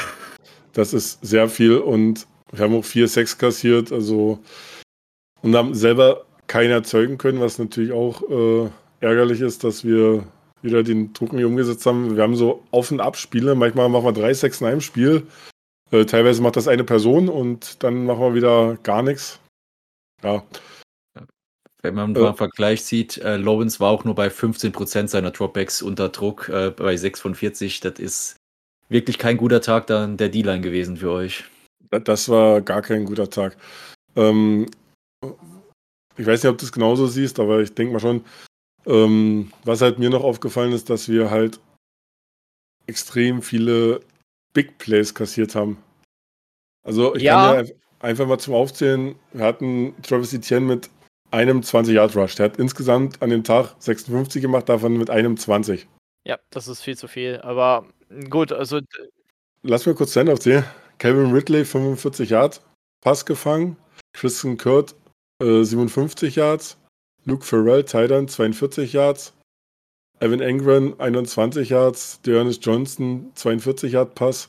[0.73, 4.39] Das ist sehr viel und wir haben auch vier Sex kassiert, also
[5.43, 8.69] und haben selber keinen erzeugen können, was natürlich auch äh,
[9.01, 10.25] ärgerlich ist, dass wir
[10.63, 12.17] wieder den Druck nicht umgesetzt haben.
[12.17, 13.55] Wir haben so Auf- und Abspiele.
[13.55, 15.27] Manchmal machen wir drei Sex in einem Spiel.
[15.91, 19.41] Äh, teilweise macht das eine Person und dann machen wir wieder gar nichts.
[20.23, 20.43] Ja,
[21.83, 25.83] wenn man mal einen Vergleich sieht, äh, Lawrence war auch nur bei 15% seiner Dropbacks
[25.83, 27.81] unter Druck, äh, bei 6 von 40.
[27.81, 28.37] Das ist
[28.89, 31.45] wirklich kein guter Tag dann der D-Line gewesen für euch.
[31.91, 33.57] Das war gar kein guter Tag.
[34.17, 34.67] Ähm,
[36.17, 38.25] ich weiß nicht, ob du es genauso siehst, aber ich denke mal schon,
[38.87, 41.61] ähm, was halt mir noch aufgefallen ist, dass wir halt
[42.87, 44.01] extrem viele
[44.53, 45.79] Big Plays kassiert haben.
[46.83, 47.55] Also ich ja.
[47.55, 50.91] kann ja einfach mal zum Aufzählen, wir hatten Travis Etienne mit
[51.31, 52.37] einem 20-Yard-Rush.
[52.37, 55.87] Der hat insgesamt an dem Tag 56 gemacht, davon mit einem 20.
[56.27, 57.41] Ja, das ist viel zu viel.
[57.43, 57.87] Aber
[58.29, 58.81] gut, also
[59.63, 60.65] Lass mir kurz Stand aufzählen.
[60.99, 62.63] Calvin Ridley 45 Yards,
[63.03, 63.77] Pass gefangen.
[64.13, 64.95] Christian Kurt
[65.43, 66.79] äh, 57 Yards.
[67.25, 69.35] Luke Farrell, Titan 42 Yards.
[70.21, 72.21] Evan Engren 21 Yards.
[72.23, 74.49] Dearness Johnson 42 Yard Pass.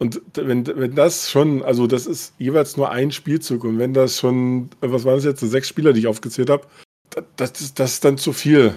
[0.00, 4.18] Und wenn, wenn das schon, also das ist jeweils nur ein Spielzug und wenn das
[4.18, 6.66] schon, was waren das jetzt, sechs Spieler, die ich aufgezählt habe,
[7.36, 8.74] das, das, das ist dann zu viel.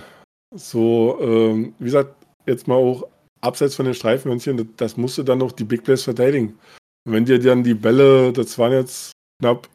[0.54, 2.14] So, ähm, wie gesagt,
[2.46, 3.08] jetzt mal auch
[3.40, 6.60] abseits von den Streifenhörnchen, das musst du dann noch die Big Plays verteidigen.
[7.06, 9.70] Und wenn dir dann die Bälle, das waren jetzt knapp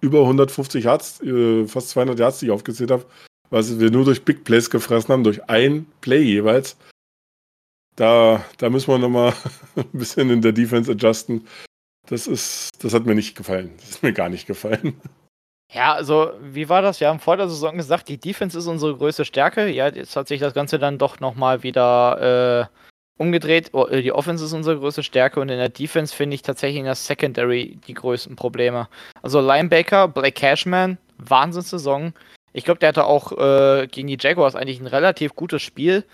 [0.00, 3.04] über 150 Yards, äh, fast 200 Yards, die ich aufgezählt habe,
[3.50, 6.78] was wir nur durch Big Plays gefressen haben, durch ein Play jeweils,
[7.96, 9.32] da, da müssen wir nochmal
[9.76, 11.46] ein bisschen in der Defense adjusten.
[12.06, 13.72] Das ist, das hat mir nicht gefallen.
[13.78, 15.00] Das ist mir gar nicht gefallen.
[15.72, 17.00] Ja, also, wie war das?
[17.00, 19.68] Wir haben vor der Saison gesagt, die Defense ist unsere größte Stärke.
[19.68, 22.68] Ja, jetzt hat sich das Ganze dann doch nochmal wieder
[23.18, 23.70] äh, umgedreht.
[23.72, 26.84] Oh, die Offense ist unsere größte Stärke und in der Defense finde ich tatsächlich in
[26.84, 28.88] der Secondary die größten Probleme.
[29.22, 32.14] Also, Linebacker, Blake Cashman, Wahnsinnssaison.
[32.52, 36.04] Ich glaube, der hatte auch äh, gegen die Jaguars eigentlich ein relativ gutes Spiel.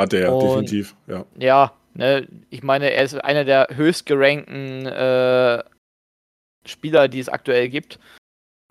[0.00, 1.24] Hat er, Und- definitiv, ja.
[1.38, 5.62] Ja, ne, ich meine, er ist einer der höchst gerankten äh,
[6.66, 7.98] Spieler, die es aktuell gibt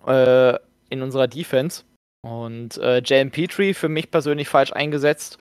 [0.06, 0.54] äh,
[0.90, 1.84] in unserer Defense.
[2.22, 5.38] Und äh, JM Petrie für mich persönlich falsch eingesetzt.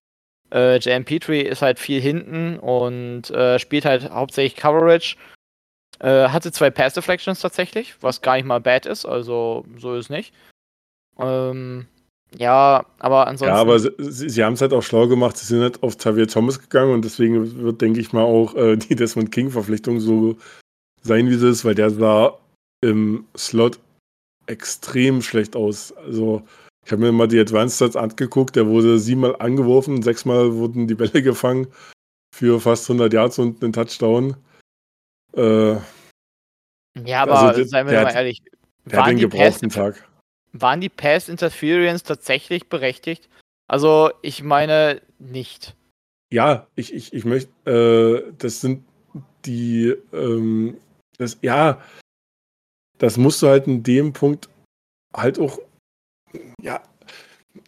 [0.51, 5.17] Äh, JM Petrie ist halt viel hinten und äh, spielt halt hauptsächlich Coverage.
[5.99, 10.05] Äh, hatte zwei Pass Deflections tatsächlich, was gar nicht mal bad ist, also so ist
[10.05, 10.33] es nicht.
[11.19, 11.87] Ähm,
[12.37, 13.55] ja, aber ansonsten.
[13.55, 13.91] Ja, aber sie,
[14.29, 15.37] sie, haben es halt auch schlau gemacht.
[15.37, 18.77] Sie sind halt auf Xavier Thomas gegangen und deswegen wird, denke ich mal, auch äh,
[18.77, 20.37] die Desmond King-Verpflichtung so
[21.01, 22.37] sein, wie sie ist, weil der sah
[22.81, 23.79] im Slot
[24.45, 25.91] extrem schlecht aus.
[25.97, 26.43] Also,
[26.85, 28.55] ich habe mir mal die Advanced Stats angeguckt.
[28.55, 31.67] Der wurde siebenmal angeworfen, sechsmal wurden die Bälle gefangen
[32.35, 34.35] für fast 100 Yards und einen Touchdown.
[35.35, 35.73] Äh,
[37.05, 38.41] ja, aber also seien wir der mal ehrlich.
[38.85, 40.08] der hat den gebrauchten Tag.
[40.53, 43.29] Waren die Pass Interference tatsächlich berechtigt?
[43.67, 45.75] Also, ich meine nicht.
[46.31, 48.83] Ja, ich, ich, ich möchte, äh, das sind
[49.45, 50.77] die, ähm,
[51.17, 51.81] das, ja,
[52.97, 54.49] das musst du halt in dem Punkt
[55.15, 55.59] halt auch,
[56.61, 56.81] ja,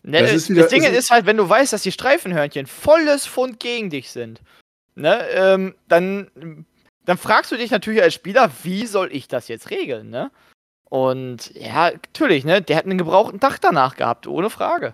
[0.03, 1.91] Ne, Das das, ist wieder- Ding es ist- ist halt, wenn du weißt, dass die
[1.91, 4.41] Streifenhörnchen volles Pfund gegen dich sind,
[4.95, 6.65] ne, ähm, dann,
[7.05, 10.31] dann fragst du dich natürlich als Spieler, wie soll ich das jetzt regeln, ne?
[10.91, 14.93] Und ja, natürlich, ne, der hat einen gebrauchten Tag danach gehabt, ohne Frage.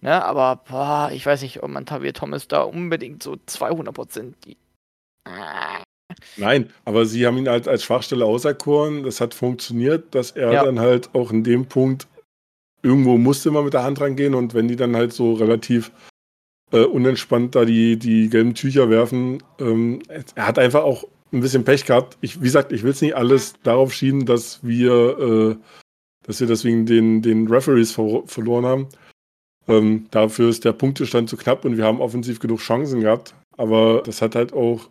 [0.00, 4.56] Ne, aber boah, ich weiß nicht, ob man Tavier Thomas da unbedingt so 200% die.
[5.24, 5.82] Ah.
[6.36, 10.64] nein, aber sie haben ihn halt als Schwachstelle auserkoren, das hat funktioniert, dass er Ja.
[10.64, 12.08] dann halt auch in dem Punkt
[12.82, 15.92] irgendwo musste man mit der Hand rangehen und wenn die dann halt so relativ
[16.72, 20.00] äh, unentspannt da die, die gelben Tücher werfen, ähm,
[20.34, 22.16] er hat einfach auch ein bisschen Pech gehabt.
[22.20, 25.56] Ich, wie gesagt, ich will es nicht alles darauf schieben, dass wir, äh,
[26.26, 28.88] dass wir deswegen den, den Referees ver verloren haben.
[29.66, 33.34] Ähm, dafür ist der Punktestand zu knapp und wir haben offensiv genug Chancen gehabt.
[33.56, 34.88] Aber das hat halt auch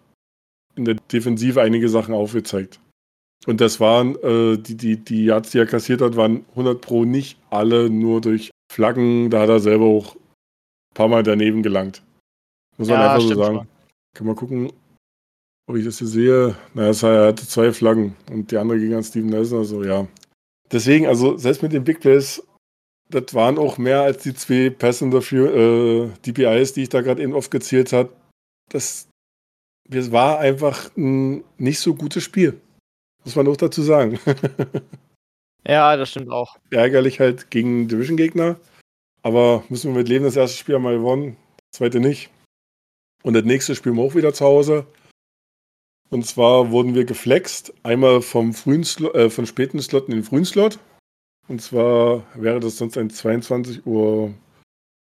[0.75, 2.79] in der Defensive einige Sachen aufgezeigt.
[3.45, 7.05] Und das waren, äh, die, die, die Yards, die er kassiert hat, waren 100 Pro
[7.05, 9.29] nicht alle nur durch Flaggen.
[9.29, 12.03] Da hat er selber auch ein paar Mal daneben gelangt.
[12.77, 13.57] Muss man Ja, einfach so sagen.
[13.57, 13.67] schon.
[14.13, 14.73] Kann man gucken,
[15.67, 16.55] ob ich das hier sehe.
[16.73, 19.59] Naja, es er hatte zwei Flaggen und die andere ging an Steven Nelson.
[19.59, 20.07] Also ja.
[20.71, 22.43] Deswegen, also selbst mit den Big Plays,
[23.09, 27.21] das waren auch mehr als die zwei Passen dafür, äh, DPIs, die ich da gerade
[27.21, 28.11] eben aufgezählt habe.
[28.69, 29.07] Das,
[29.89, 32.59] das war einfach ein nicht so gutes Spiel.
[33.23, 34.19] Muss man auch dazu sagen.
[35.67, 36.55] Ja, das stimmt auch.
[36.71, 38.57] Ärgerlich halt gegen Division-Gegner.
[39.21, 40.23] Aber müssen wir mit leben.
[40.23, 42.29] Das erste Spiel haben wir gewonnen, das zweite nicht.
[43.23, 44.85] Und das nächste spielen wir auch wieder zu Hause.
[46.09, 47.73] Und zwar wurden wir geflext.
[47.83, 50.79] Einmal vom frühen Slot, äh, von späten Slot in den frühen Slot.
[51.47, 54.33] Und zwar wäre das sonst ein 22 Uhr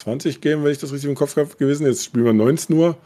[0.03, 1.87] 20 Game, wenn ich das richtig im Kopf habe gewesen.
[1.87, 2.97] Jetzt spielen wir 19 Uhr.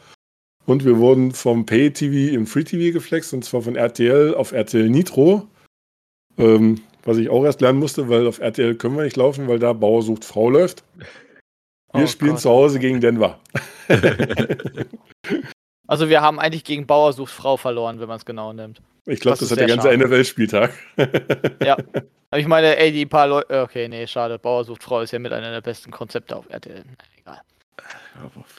[0.65, 3.33] Und wir wurden vom Pay-TV in Free-TV geflext.
[3.35, 5.47] Und zwar von RTL auf RTL Nitro.
[6.39, 9.61] Ähm, was ich auch erst lernen musste, weil auf RTL können wir nicht laufen, weil
[9.61, 10.83] da Bauer sucht Frau läuft.
[11.93, 12.41] Wir Oh spielen Gott.
[12.41, 13.39] zu Hause gegen Denver.
[15.87, 18.81] Also wir haben eigentlich gegen Bauer sucht Frau verloren, wenn man es genau nimmt.
[19.07, 19.97] Ich glaube, Das das, hat der ganze.
[19.97, 20.73] NFL-Spieltag.
[21.65, 21.77] Ja.
[22.31, 23.63] Aber ich meine, ey, die paar Leute.
[23.63, 24.39] Okay, nee, schade.
[24.39, 26.83] Bauer sucht Frau ist ja mit einer der besten Konzepte auf RTL.
[27.21, 27.41] Egal.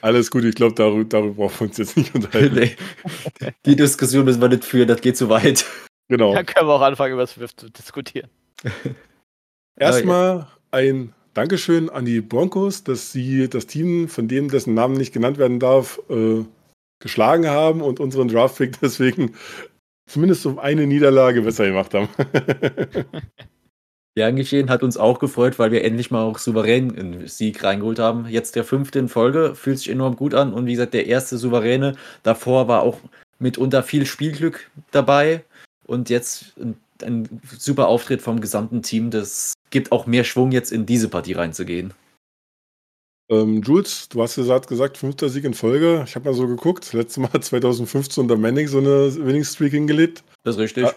[0.01, 2.55] Alles gut, ich glaube, darüber, darüber brauchen wir uns jetzt nicht unterhalten.
[3.41, 3.53] nee.
[3.65, 5.65] Die Diskussion müssen wir nicht führen, das geht zu weit.
[6.07, 6.33] Genau.
[6.33, 8.29] Dann können wir auch anfangen, über Swift zu diskutieren.
[9.75, 15.13] Erstmal ein Dankeschön an die Broncos, dass sie das Team, von dem dessen Namen nicht
[15.13, 16.43] genannt werden darf, äh,
[16.99, 19.35] geschlagen haben und unseren Draftpick deswegen
[20.07, 22.09] zumindest um eine Niederlage besser gemacht haben.
[24.17, 27.99] Ja, geschehen hat uns auch gefreut, weil wir endlich mal auch souverän einen Sieg reingeholt
[27.99, 28.27] haben.
[28.27, 31.37] Jetzt der fünfte in Folge, fühlt sich enorm gut an und wie gesagt, der erste
[31.37, 31.95] souveräne.
[32.23, 32.97] Davor war auch
[33.37, 35.43] mitunter viel Spielglück dabei
[35.85, 39.11] und jetzt ein, ein super Auftritt vom gesamten Team.
[39.11, 41.93] Das gibt auch mehr Schwung, jetzt in diese Partie reinzugehen.
[43.29, 46.03] Ähm, Jules, du hast gesagt, gesagt, fünfter Sieg in Folge.
[46.07, 46.93] Ich habe mal so geguckt.
[46.93, 50.23] Letztes Mal 2015 unter Manning so eine Winning Streak hingelegt.
[50.43, 50.85] Das ist richtig.
[50.85, 50.95] Ja,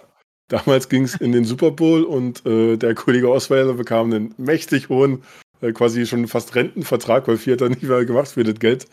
[0.48, 4.88] damals ging es in den Super Bowl und äh, der Kollege Osweiler bekam einen mächtig
[4.88, 5.24] hohen,
[5.60, 8.86] äh, quasi schon fast Rentenvertrag, weil viel hat er nicht mehr gemacht für das Geld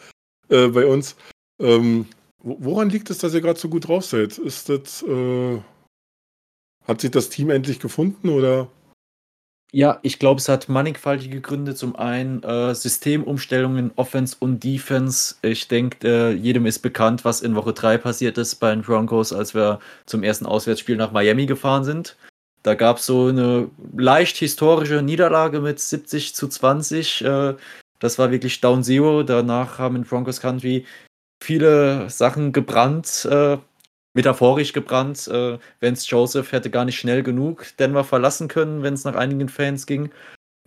[0.50, 1.16] äh, bei uns.
[1.60, 2.08] Ähm,
[2.42, 4.38] woran liegt es, dass ihr gerade so gut drauf seid?
[4.40, 5.62] Ist das, äh,
[6.88, 8.68] hat sich das Team endlich gefunden oder?
[9.74, 11.76] Ja, ich glaube, es hat mannigfaltige Gründe.
[11.76, 15.36] Zum einen äh, Systemumstellungen, Offense und Defense.
[15.42, 19.34] Ich denke, äh, jedem ist bekannt, was in Woche 3 passiert ist bei den Broncos,
[19.34, 22.16] als wir zum ersten Auswärtsspiel nach Miami gefahren sind.
[22.64, 27.24] Da gab es so eine leicht historische Niederlage mit 70 zu 20.
[27.26, 27.56] Äh,
[28.00, 29.24] das war wirklich Down Zero.
[29.24, 30.86] Danach haben in Broncos Country
[31.44, 33.28] viele Sachen gebrannt.
[34.14, 35.28] Metaphorisch gebrannt.
[35.28, 39.50] Äh, Vance Joseph hätte gar nicht schnell genug Denver verlassen können, wenn es nach einigen
[39.50, 40.12] Fans ging.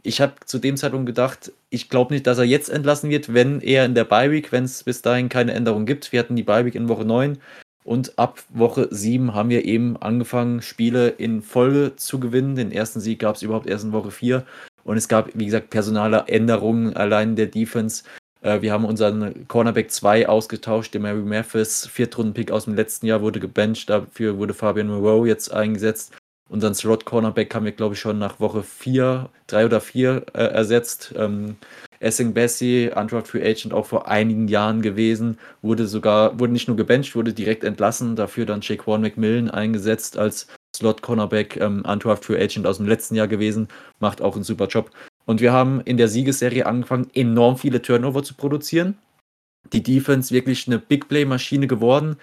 [0.03, 3.61] Ich habe zu dem Zeitpunkt gedacht, ich glaube nicht, dass er jetzt entlassen wird, wenn
[3.61, 6.13] er in der Bye Week, wenn es bis dahin keine Änderung gibt.
[6.13, 7.39] Wir hatten die Bye Week in Woche 9
[7.85, 12.55] und ab Woche 7 haben wir eben angefangen, Spiele in Folge zu gewinnen.
[12.55, 14.45] Den ersten Sieg gab es überhaupt erst in Woche 4.
[14.85, 18.05] Und es gab, wie gesagt, personale Änderungen allein der Defense.
[18.41, 23.21] Äh, wir haben unseren Cornerback 2 ausgetauscht, der Mary Mathis, Viertrunden-Pick aus dem letzten Jahr,
[23.21, 26.13] wurde gebencht, dafür wurde Fabian Moreau jetzt eingesetzt.
[26.49, 31.15] Unseren Slot-Cornerback haben wir, glaube ich, schon nach Woche 4, 3 oder 4 äh, ersetzt.
[31.17, 31.57] Ähm,
[32.01, 36.77] Essing Bessie, Undraft Free Agent, auch vor einigen Jahren gewesen, wurde sogar, wurde nicht nur
[36.77, 42.67] gebencht, wurde direkt entlassen, dafür dann Shaquan McMillan eingesetzt als Slot-Cornerback, ähm, Undraft Free Agent
[42.67, 43.69] aus dem letzten Jahr gewesen,
[44.01, 44.91] macht auch einen super Job.
[45.31, 48.99] Und wir haben in der Siegesserie angefangen, enorm viele Turnover zu produzieren.
[49.73, 52.17] Die Defense wirklich eine Big Play-Maschine geworden.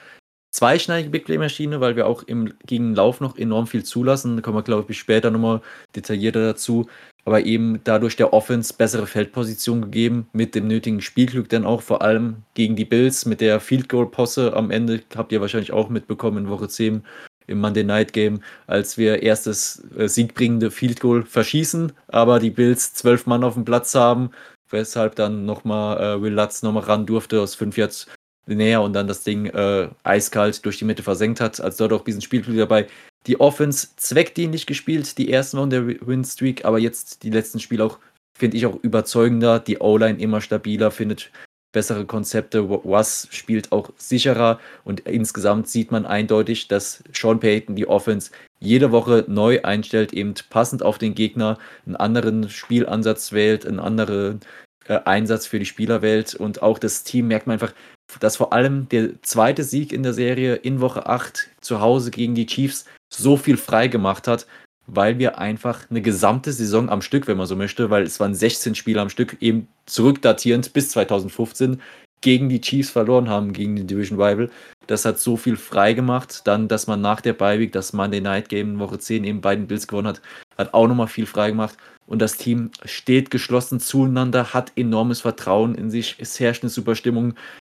[0.53, 4.35] Zweischneidige Big Play-Maschine, weil wir auch im, gegen den Lauf noch enorm viel zulassen.
[4.35, 5.61] Da kommen wir, glaube ich, später nochmal
[5.95, 6.89] detaillierter dazu.
[7.23, 12.01] Aber eben dadurch der Offense bessere Feldposition gegeben, mit dem nötigen Spielglück dann auch, vor
[12.01, 15.87] allem gegen die Bills mit der Field Goal Posse am Ende, habt ihr wahrscheinlich auch
[15.87, 17.05] mitbekommen in Woche 10,
[17.47, 22.93] im Monday Night Game, als wir erstes äh, siegbringende Field Goal verschießen, aber die Bills
[22.93, 24.31] zwölf Mann auf dem Platz haben,
[24.69, 28.07] weshalb dann nochmal äh, Will Lutz nochmal ran durfte aus fünf Yards
[28.45, 31.59] näher und dann das Ding äh, eiskalt durch die Mitte versenkt hat.
[31.59, 32.87] Also dort auch bisschen Spielglück dabei.
[33.25, 37.99] Die Offense zweckdienlich gespielt, die ersten Wochen der Win-Streak, aber jetzt die letzten Spiele auch,
[38.37, 39.59] finde ich, auch überzeugender.
[39.59, 41.31] Die O-Line immer stabiler, findet
[41.77, 42.67] bessere Konzepte.
[42.85, 48.91] Was spielt auch sicherer und insgesamt sieht man eindeutig, dass Sean Payton die Offense jede
[48.91, 54.39] Woche neu einstellt, eben passend auf den Gegner, einen anderen Spielansatz wählt, einen anderen
[54.87, 57.73] äh, Einsatz für die Spieler wählt und auch das Team merkt man einfach,
[58.19, 62.33] dass vor allem der zweite Sieg in der Serie in Woche 8 zu Hause gegen
[62.33, 64.47] die Chiefs so viel frei gemacht hat,
[64.87, 68.33] weil wir einfach eine gesamte Saison am Stück, wenn man so möchte, weil es waren
[68.33, 71.81] 16 Spiele am Stück, eben zurückdatierend bis 2015,
[72.21, 74.49] gegen die Chiefs verloren haben, gegen die Division Rival.
[74.87, 76.41] Das hat so viel frei gemacht.
[76.45, 79.67] Dann, dass man nach der Bye das Monday Night Game in Woche 10 eben beiden
[79.67, 80.21] Bills gewonnen hat,
[80.57, 81.77] hat auch nochmal viel frei gemacht.
[82.07, 86.95] Und das Team steht geschlossen zueinander, hat enormes Vertrauen in sich, es herrscht eine super
[86.95, 87.35] Stimmung.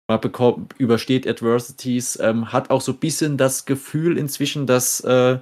[0.08, 5.39] Man bekommt, übersteht Adversities, ähm, hat auch so ein bisschen das Gefühl inzwischen, dass äh,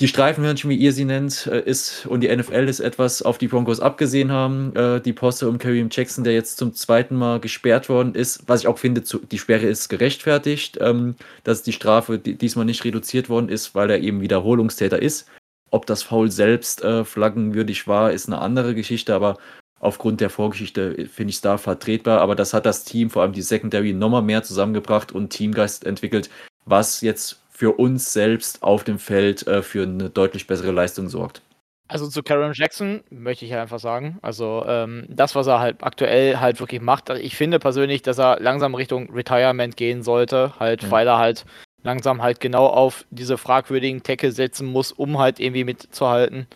[0.00, 3.48] die Streifenhörnchen, wie ihr sie nennt, äh, ist und die NFL ist etwas auf die
[3.48, 4.74] Broncos abgesehen haben.
[4.76, 8.60] Äh, die Posse um Kareem Jackson, der jetzt zum zweiten Mal gesperrt worden ist, was
[8.60, 13.48] ich auch finde, die Sperre ist gerechtfertigt, ähm, dass die Strafe diesmal nicht reduziert worden
[13.48, 15.28] ist, weil er eben Wiederholungstäter ist.
[15.70, 19.36] Ob das Foul selbst äh, flaggenwürdig war, ist eine andere Geschichte, aber
[19.80, 22.20] aufgrund der Vorgeschichte finde ich es da vertretbar.
[22.20, 26.30] Aber das hat das Team, vor allem die Secondary, nochmal mehr zusammengebracht und Teamgeist entwickelt,
[26.64, 31.42] was jetzt für uns selbst auf dem Feld äh, für eine deutlich bessere Leistung sorgt.
[31.88, 36.38] Also zu Karen Jackson möchte ich einfach sagen, also ähm, das, was er halt aktuell
[36.38, 40.84] halt wirklich macht, also ich finde persönlich, dass er langsam Richtung Retirement gehen sollte, halt,
[40.84, 40.90] ja.
[40.92, 41.46] weil er halt
[41.82, 46.46] langsam halt genau auf diese fragwürdigen Tackle setzen muss, um halt irgendwie mitzuhalten.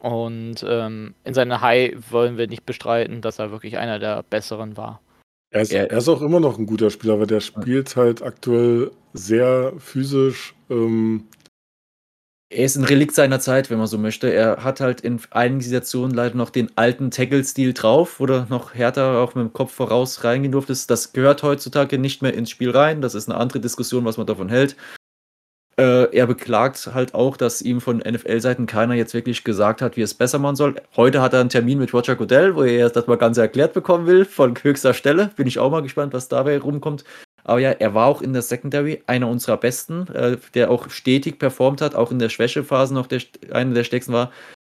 [0.00, 4.76] Und ähm, in seiner High wollen wir nicht bestreiten, dass er wirklich einer der besseren
[4.76, 5.00] war.
[5.54, 8.90] Er ist, er ist auch immer noch ein guter Spieler, aber der spielt halt aktuell
[9.12, 10.52] sehr physisch.
[10.68, 11.28] Ähm,
[12.50, 14.32] er ist ein Relikt seiner Zeit, wenn man so möchte.
[14.32, 18.74] Er hat halt in einigen Situationen leider noch den alten Tackle-Stil drauf, wo er noch
[18.74, 20.74] härter auch mit dem Kopf voraus reingehen durfte.
[20.88, 23.00] Das gehört heutzutage nicht mehr ins Spiel rein.
[23.00, 24.74] Das ist eine andere Diskussion, was man davon hält.
[25.76, 30.02] Äh, er beklagt halt auch, dass ihm von NFL-Seiten keiner jetzt wirklich gesagt hat, wie
[30.02, 30.76] es besser machen soll.
[30.96, 34.06] Heute hat er einen Termin mit Roger Goodell, wo er das mal ganz erklärt bekommen
[34.06, 35.30] will, von höchster Stelle.
[35.36, 37.04] Bin ich auch mal gespannt, was dabei rumkommt.
[37.42, 41.38] Aber ja, er war auch in der Secondary einer unserer besten, äh, der auch stetig
[41.38, 43.20] performt hat, auch in der Schwächephase noch der,
[43.50, 44.30] einer der stärksten war.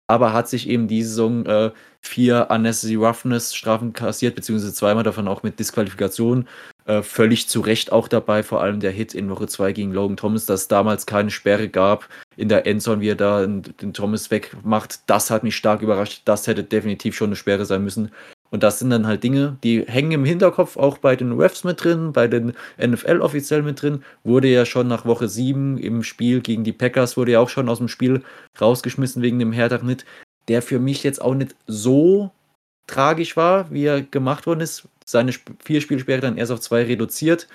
[0.08, 1.72] Aber hat sich eben diese Saison äh,
[2.02, 6.48] vier Unnecessary Roughness Strafen kassiert, beziehungsweise zweimal davon auch mit Disqualifikation.
[6.86, 10.18] Äh, völlig zu Recht auch dabei, vor allem der Hit in Woche 2 gegen Logan
[10.18, 12.08] Thomas, dass es damals keine Sperre gab
[12.38, 15.02] in der Endzone, wie er da den Thomas wegmacht.
[15.08, 16.24] Das hat mich stark überrascht.
[16.26, 18.12] Das hätte definitiv schon eine Sperre sein müssen.
[18.50, 21.82] Und das sind dann halt Dinge, die hängen im Hinterkopf auch bei den Refs mit
[21.84, 24.04] drin, bei den NFL-Offiziellen mit drin.
[24.24, 27.70] Wurde ja schon nach Woche 7 im Spiel gegen die Packers, wurde ja auch schon
[27.70, 28.24] aus dem Spiel
[28.60, 30.06] rausgeschmissen wegen dem Hertha-Hit,
[30.50, 32.32] der für mich jetzt auch nicht so
[32.92, 34.88] tragisch war, wie er gemacht worden ist.
[35.06, 35.34] Seine
[35.64, 37.48] vier Spielsperre dann erst auf zwei reduziert.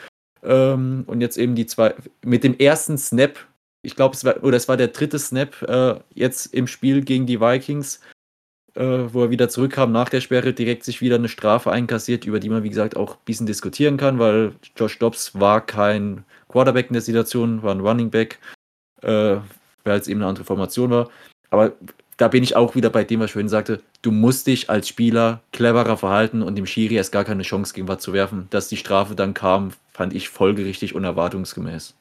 [0.42, 3.38] Ähm, und jetzt eben die zwei, mit dem ersten Snap,
[3.82, 7.26] ich glaube, es war, oder es war der dritte Snap äh, jetzt im Spiel gegen
[7.26, 8.00] die Vikings,
[8.74, 8.82] äh,
[9.12, 12.50] wo er wieder zurückkam nach der Sperre, direkt sich wieder eine Strafe einkassiert, über die
[12.50, 16.94] man, wie gesagt, auch ein bisschen diskutieren kann, weil Josh Dobbs war kein Quarterback in
[16.94, 18.38] der Situation, war ein Running Back,
[19.02, 19.36] äh,
[19.84, 21.10] weil es eben eine andere Formation war.
[21.50, 21.72] Aber
[22.16, 24.88] da bin ich auch wieder bei dem, was ich vorhin sagte, du musst dich als
[24.88, 28.46] Spieler cleverer verhalten und dem Schiri erst gar keine Chance gegen was zu werfen.
[28.50, 31.94] Dass die Strafe dann kam, fand ich folgerichtig und erwartungsgemäß.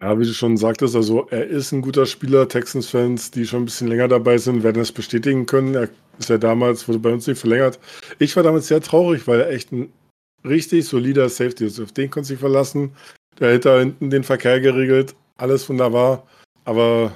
[0.00, 2.48] Ja, wie du schon sagtest, also er ist ein guter Spieler.
[2.48, 5.74] Texans-Fans, die schon ein bisschen länger dabei sind, werden das bestätigen können.
[5.74, 5.88] Er
[6.18, 7.78] ist ja damals, wurde bei uns nicht verlängert.
[8.18, 9.92] Ich war damals sehr traurig, weil er echt ein
[10.44, 11.80] richtig solider Safety ist.
[11.80, 12.92] Auf den konnte sich verlassen.
[13.38, 15.14] Der hat da hinten den Verkehr geregelt.
[15.36, 16.26] Alles wunderbar.
[16.64, 17.12] Aber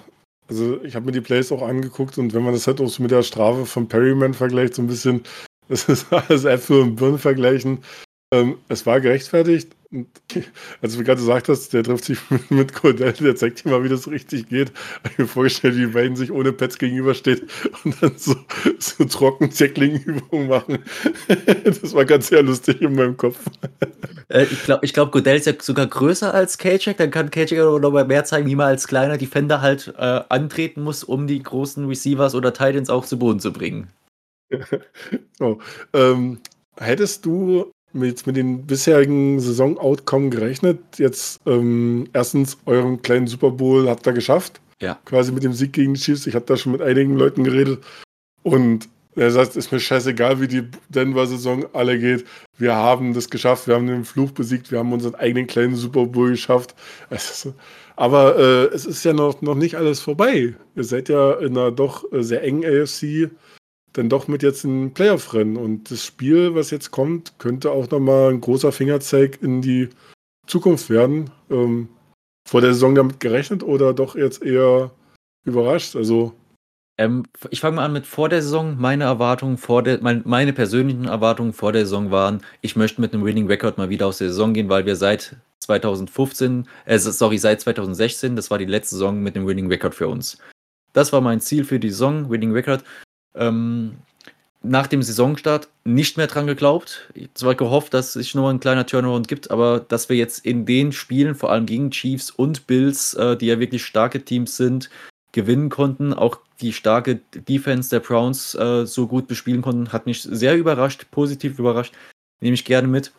[0.48, 3.02] also ich habe mir die Plays auch angeguckt und wenn man das halt auch so
[3.02, 5.22] mit der Strafe von Perryman vergleicht, so ein bisschen,
[5.68, 7.80] das ist alles Äpfel und Birnen vergleichen.
[8.32, 10.08] Ähm, es war gerechtfertigt, und
[10.82, 12.18] als du gerade gesagt hast, der trifft sich
[12.50, 14.72] mit Cordell, der zeigt dir mal, wie das richtig geht.
[15.04, 17.46] Ich habe mir vorgestellt, wie beiden sich ohne Pets gegenübersteht
[17.84, 18.34] und dann so,
[18.78, 20.78] so trocken Tackling-Übungen machen.
[21.64, 23.38] Das war ganz sehr lustig in meinem Kopf.
[24.28, 26.96] Äh, ich glaube, ich glaub, Godell ist ja sogar größer als Kajak.
[26.96, 30.20] Dann kann Kajak aber noch mal mehr zeigen, wie man als kleiner Defender halt äh,
[30.28, 33.88] antreten muss, um die großen Receivers oder Titans auch zu Boden zu bringen.
[35.38, 35.58] so,
[35.92, 36.40] ähm,
[36.76, 40.78] hättest du mit, mit den bisherigen Saison-Outcome gerechnet?
[40.96, 44.60] Jetzt ähm, erstens euren kleinen Super Bowl habt ihr geschafft.
[44.80, 44.98] Ja.
[45.04, 46.26] Quasi mit dem Sieg gegen die Chiefs.
[46.26, 47.82] Ich habe da schon mit einigen Leuten geredet.
[48.42, 52.26] Und er sagt, ist mir scheißegal, wie die Denver-Saison alle geht.
[52.58, 53.66] Wir haben das geschafft.
[53.66, 54.70] Wir haben den Fluch besiegt.
[54.70, 56.74] Wir haben unseren eigenen kleinen Super Bowl geschafft.
[57.96, 60.54] aber äh, es ist ja noch, noch nicht alles vorbei.
[60.74, 63.30] Ihr seid ja in einer doch äh, sehr engen AFC
[63.96, 65.56] dann doch mit jetzt ein Playoff-Rennen.
[65.56, 69.88] Und das Spiel, was jetzt kommt, könnte auch nochmal ein großer Fingerzeig in die
[70.46, 71.30] Zukunft werden.
[71.50, 71.88] Ähm,
[72.46, 74.90] vor der Saison damit gerechnet oder doch jetzt eher
[75.44, 75.96] überrascht?
[75.96, 76.34] Also.
[76.98, 78.76] Ähm, ich fange mal an mit vor der Saison.
[78.78, 83.14] Meine Erwartungen vor der, mein, meine persönlichen Erwartungen vor der Saison waren, ich möchte mit
[83.14, 87.38] einem Winning Record mal wieder aus der Saison gehen, weil wir seit 2015, äh, sorry,
[87.38, 90.38] seit 2016, das war die letzte Saison mit einem Winning Record für uns.
[90.92, 92.84] Das war mein Ziel für die Saison, Winning Record
[93.36, 93.96] ähm,
[94.62, 97.08] nach dem Saisonstart nicht mehr dran geglaubt.
[97.34, 100.92] Zwar gehofft, dass es nur ein kleiner Turnaround gibt, aber dass wir jetzt in den
[100.92, 104.90] Spielen, vor allem gegen Chiefs und Bills, äh, die ja wirklich starke Teams sind,
[105.32, 106.12] gewinnen konnten.
[106.12, 111.06] Auch die starke Defense der Browns äh, so gut bespielen konnten, hat mich sehr überrascht,
[111.10, 111.94] positiv überrascht.
[112.40, 113.12] Nehme ich gerne mit.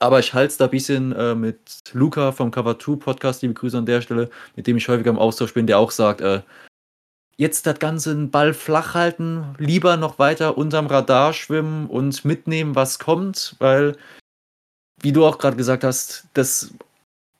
[0.00, 1.58] Aber ich halte es da ein bisschen äh, mit
[1.92, 5.18] Luca vom Cover 2 Podcast, liebe Grüße an der Stelle, mit dem ich häufiger im
[5.18, 6.40] Austausch bin, der auch sagt, äh,
[7.36, 12.74] jetzt das Ganze einen Ball flach halten, lieber noch weiter unterm Radar schwimmen und mitnehmen,
[12.74, 13.96] was kommt, weil,
[15.00, 16.74] wie du auch gerade gesagt hast, das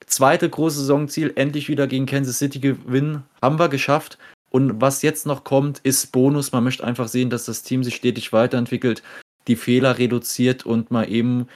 [0.07, 4.18] zweite große Saisonziel, endlich wieder gegen Kansas City gewinnen, haben wir geschafft.
[4.51, 6.53] Und was jetzt noch kommt, ist Bonus.
[6.53, 9.03] Man möchte einfach sehen, dass das Team sich stetig weiterentwickelt,
[9.49, 11.49] die Fehler reduziert und mal eben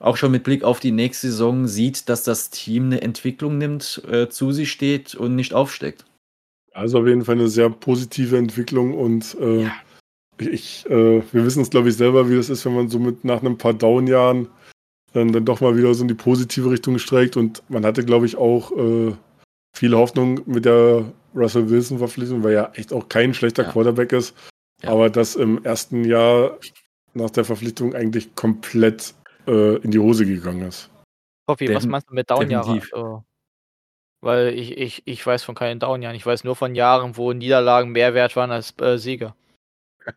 [0.00, 4.02] auch schon mit Blick auf die nächste Saison sieht, dass das Team eine Entwicklung nimmt,
[4.10, 6.04] äh, zu sich steht und nicht aufsteckt.
[6.72, 9.72] Also auf jeden Fall eine sehr positive Entwicklung und äh, ja.
[10.38, 13.24] ich, äh, wir wissen es, glaube ich, selber, wie das ist, wenn man so mit
[13.24, 14.48] nach ein paar Down-Jahren
[15.12, 18.26] dann, dann doch mal wieder so in die positive Richtung streckt und man hatte, glaube
[18.26, 19.12] ich, auch äh,
[19.76, 21.04] viel Hoffnung mit der
[21.34, 23.72] Russell Wilson-Verpflichtung, weil er echt auch kein schlechter ja.
[23.72, 24.34] Quarterback ist,
[24.82, 24.90] ja.
[24.90, 26.58] aber das im ersten Jahr
[27.14, 29.14] nach der Verpflichtung eigentlich komplett
[29.46, 30.90] äh, in die Hose gegangen ist.
[31.48, 32.80] Hoffi, was meinst du mit Down-Jahren?
[34.20, 36.16] Weil ich, ich, ich weiß von keinen Downjahren.
[36.16, 39.34] Ich weiß nur von Jahren, wo Niederlagen mehr wert waren als äh, Sieger.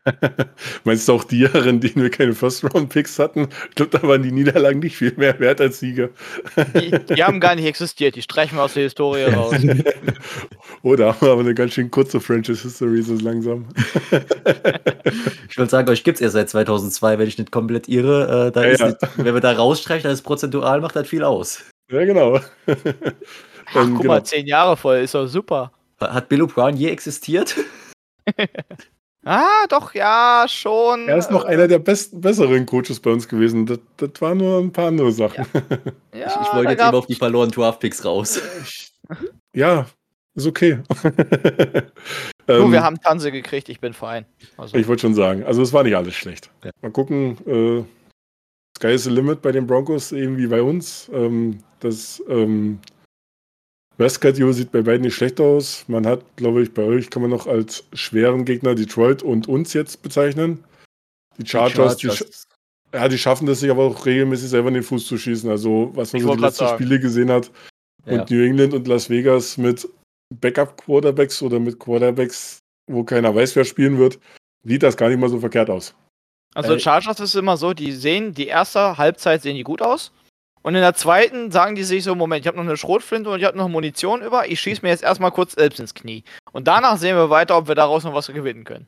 [0.83, 3.49] Meinst du auch die Jahre, in denen wir keine First-Round-Picks hatten?
[3.69, 6.09] Ich glaube, da waren die Niederlagen nicht viel mehr wert als Sieger.
[6.73, 8.15] Die, die haben gar nicht existiert.
[8.15, 9.55] Die streichen wir aus der Historie raus.
[10.81, 13.67] Oder haben wir aber eine ganz schön kurze Franchise-History so langsam.
[15.49, 18.47] Ich wollte sagen, euch gibt es erst seit 2002, wenn ich nicht komplett irre.
[18.47, 18.87] Äh, da Ja, ist ja.
[18.87, 21.63] Nicht, wenn wir da rausstreichen, dann ist prozentual, macht das viel aus.
[21.91, 22.39] Ja, genau.
[23.68, 24.14] Ach, Ähm, guck genau.
[24.16, 25.72] mal, zehn Jahre voll, ist doch super.
[25.99, 27.55] Hat Bill O'Brien je existiert?
[29.26, 31.07] Ah, doch, ja, schon.
[31.07, 33.66] Er ist noch einer der besten, besseren Coaches bei uns gewesen.
[33.66, 35.45] Das, das waren nur ein paar andere Sachen.
[36.14, 38.41] Ja, ich, ich da wollte jetzt eben auf die verlorenen Draft-Picks raus.
[39.55, 39.86] Ja,
[40.34, 40.80] ist okay.
[42.47, 44.26] Du, Ähm, wir haben Tanze gekriegt, ich bin fein.
[44.57, 46.49] Also, Ich wollte schon sagen, also es war nicht alles schlecht.
[46.64, 46.72] Ja.
[46.82, 47.84] Mal gucken, äh,
[48.78, 51.09] Sky is the limit bei den Broncos, eben wie bei uns.
[51.14, 52.80] Ähm, das ähm,
[53.97, 55.85] Westcat sieht bei beiden nicht schlecht aus.
[55.87, 59.73] Man hat, glaube ich, bei euch kann man noch als schweren Gegner Detroit und uns
[59.73, 60.63] jetzt bezeichnen.
[61.37, 62.45] Die Chargers, die, sch-
[62.93, 65.49] ja, die schaffen das sich aber auch regelmäßig selber in den Fuß zu schießen.
[65.49, 66.83] Also, was man Ich so die letzten sagen.
[66.83, 67.51] Spiele gesehen hat,
[68.05, 68.13] Ja.
[68.21, 69.87] und New England und Las Vegas mit
[70.41, 72.59] Backup-Quarterbacks oder mit Quarterbacks,
[72.91, 74.19] wo keiner weiß, wer spielen wird,
[74.63, 75.93] sieht das gar nicht mal so verkehrt aus.
[76.55, 80.11] also Äh, Chargers ist immer so, die sehen, die erste Halbzeit sehen die gut aus.
[80.64, 83.39] Und in der zweiten sagen die sich so, Moment, ich habe noch eine Schrotflinte und
[83.39, 86.24] ich habe noch Munition über, ich schieße mir jetzt erstmal kurz selbst ins Knie.
[86.53, 88.88] Und danach sehen wir weiter, ob wir daraus noch was gewinnen können.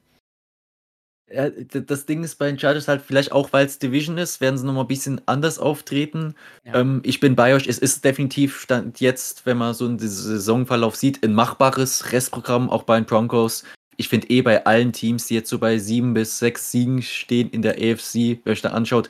[1.32, 4.58] Ja, das Ding ist bei den Chargers halt vielleicht auch, weil es Division ist, werden
[4.58, 6.36] sie nochmal ein bisschen anders auftreten.
[6.64, 6.76] Ja.
[6.76, 10.96] Ähm, ich bin bei euch, es ist definitiv Stand jetzt, wenn man so einen Saisonverlauf
[10.96, 13.64] sieht, ein machbares Restprogramm, auch bei den Broncos.
[13.98, 17.50] Ich finde eh bei allen Teams, die jetzt so bei sieben bis sechs Siegen stehen
[17.50, 19.10] in der AFC, wer euch da anschaut,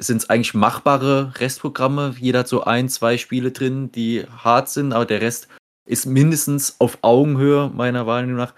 [0.00, 2.14] sind es eigentlich machbare Restprogramme.
[2.18, 5.48] Jeder hat so ein, zwei Spiele drin, die hart sind, aber der Rest
[5.86, 8.54] ist mindestens auf Augenhöhe, meiner Wahrnehmung nach.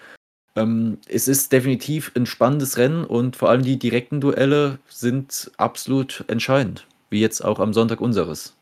[0.55, 6.25] Ähm, es ist definitiv ein spannendes Rennen und vor allem die direkten Duelle sind absolut
[6.29, 6.87] entscheidend.
[7.11, 8.55] Wie jetzt auch am Sonntag unseres.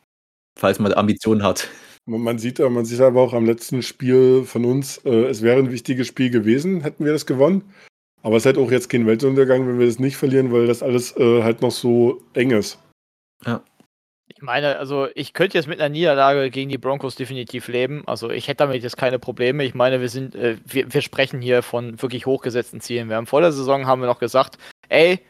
[0.59, 1.69] Falls man Ambitionen hat.
[2.07, 5.71] Man, sieht, man sieht aber auch am letzten Spiel von uns, äh, es wäre ein
[5.71, 7.63] wichtiges Spiel gewesen, hätten wir das gewonnen.
[8.23, 11.17] Aber es hätte auch jetzt kein Weltuntergang, wenn wir das nicht verlieren, weil das alles
[11.17, 12.79] äh, halt noch so eng ist.
[14.29, 18.05] Ich meine, also ich könnte jetzt mit einer Niederlage gegen die Broncos definitiv leben.
[18.07, 19.65] Also ich hätte damit jetzt keine Probleme.
[19.65, 23.09] Ich meine, wir sind, äh, wir, wir sprechen hier von wirklich hochgesetzten Zielen.
[23.09, 24.57] Wir haben vor der Saison haben wir noch gesagt,
[24.89, 25.21] ey,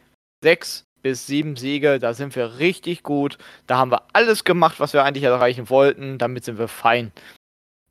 [0.43, 3.37] sechs bis sieben Siege, da sind wir richtig gut.
[3.67, 6.17] Da haben wir alles gemacht, was wir eigentlich erreichen wollten.
[6.17, 7.11] Damit sind wir fein.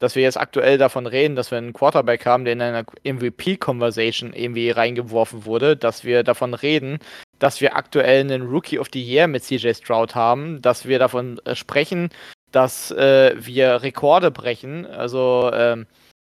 [0.00, 4.32] Dass wir jetzt aktuell davon reden, dass wir einen Quarterback haben, der in einer MVP-Conversation
[4.32, 6.98] irgendwie reingeworfen wurde, dass wir davon reden,
[7.38, 11.38] dass wir aktuell einen Rookie of the Year mit CJ Stroud haben, dass wir davon
[11.44, 12.08] äh, sprechen,
[12.50, 14.86] dass äh, wir Rekorde brechen.
[14.86, 15.86] Also ähm,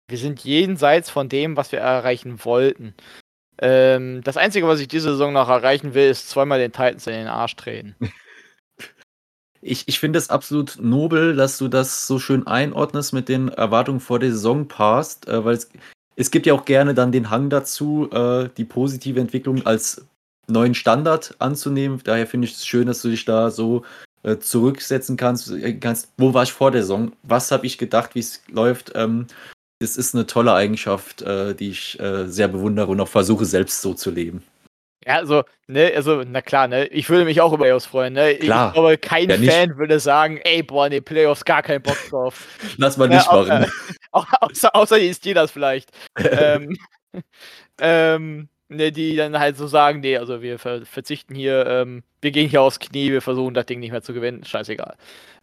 [0.09, 2.95] wir sind jenseits von dem, was wir erreichen wollten.
[3.61, 7.13] Ähm, das Einzige, was ich diese Saison noch erreichen will, ist zweimal den Titans in
[7.13, 7.95] den Arsch treten.
[9.61, 13.99] Ich, ich finde es absolut nobel, dass du das so schön einordnest mit den Erwartungen
[13.99, 15.69] vor der Saison passt, äh, weil es,
[16.15, 20.05] es gibt ja auch gerne dann den Hang dazu, äh, die positive Entwicklung als
[20.47, 22.01] neuen Standard anzunehmen.
[22.03, 23.83] Daher finde ich es schön, dass du dich da so
[24.23, 26.09] äh, zurücksetzen kannst, äh, kannst.
[26.17, 27.13] Wo war ich vor der Saison?
[27.23, 28.93] Was habe ich gedacht, wie es läuft?
[28.95, 29.27] Ähm,
[29.79, 33.81] das ist eine tolle Eigenschaft, äh, die ich äh, sehr bewundere und auch versuche selbst
[33.81, 34.43] so zu leben.
[35.05, 38.31] Ja, also, ne, also, na klar, ne, ich würde mich auch über Playoffs freuen, ne.
[38.31, 38.73] Ich Klar.
[38.73, 39.37] glaube, kein Ja.
[39.51, 42.47] Fan würde sagen, ey, boah, den Playoffs gar keinen Bock drauf.
[42.77, 43.63] Lass mal Ja, nicht machen.
[43.63, 43.67] äh,
[44.11, 45.89] Au- außer, außer die Steelers vielleicht.
[46.17, 46.75] ähm,
[47.81, 52.31] ähm, ne, die dann halt so sagen, nee, also wir ver verzichten hier, ähm, wir
[52.31, 54.95] gehen hier aufs Knie, wir versuchen das Ding nicht mehr zu gewinnen, scheißegal.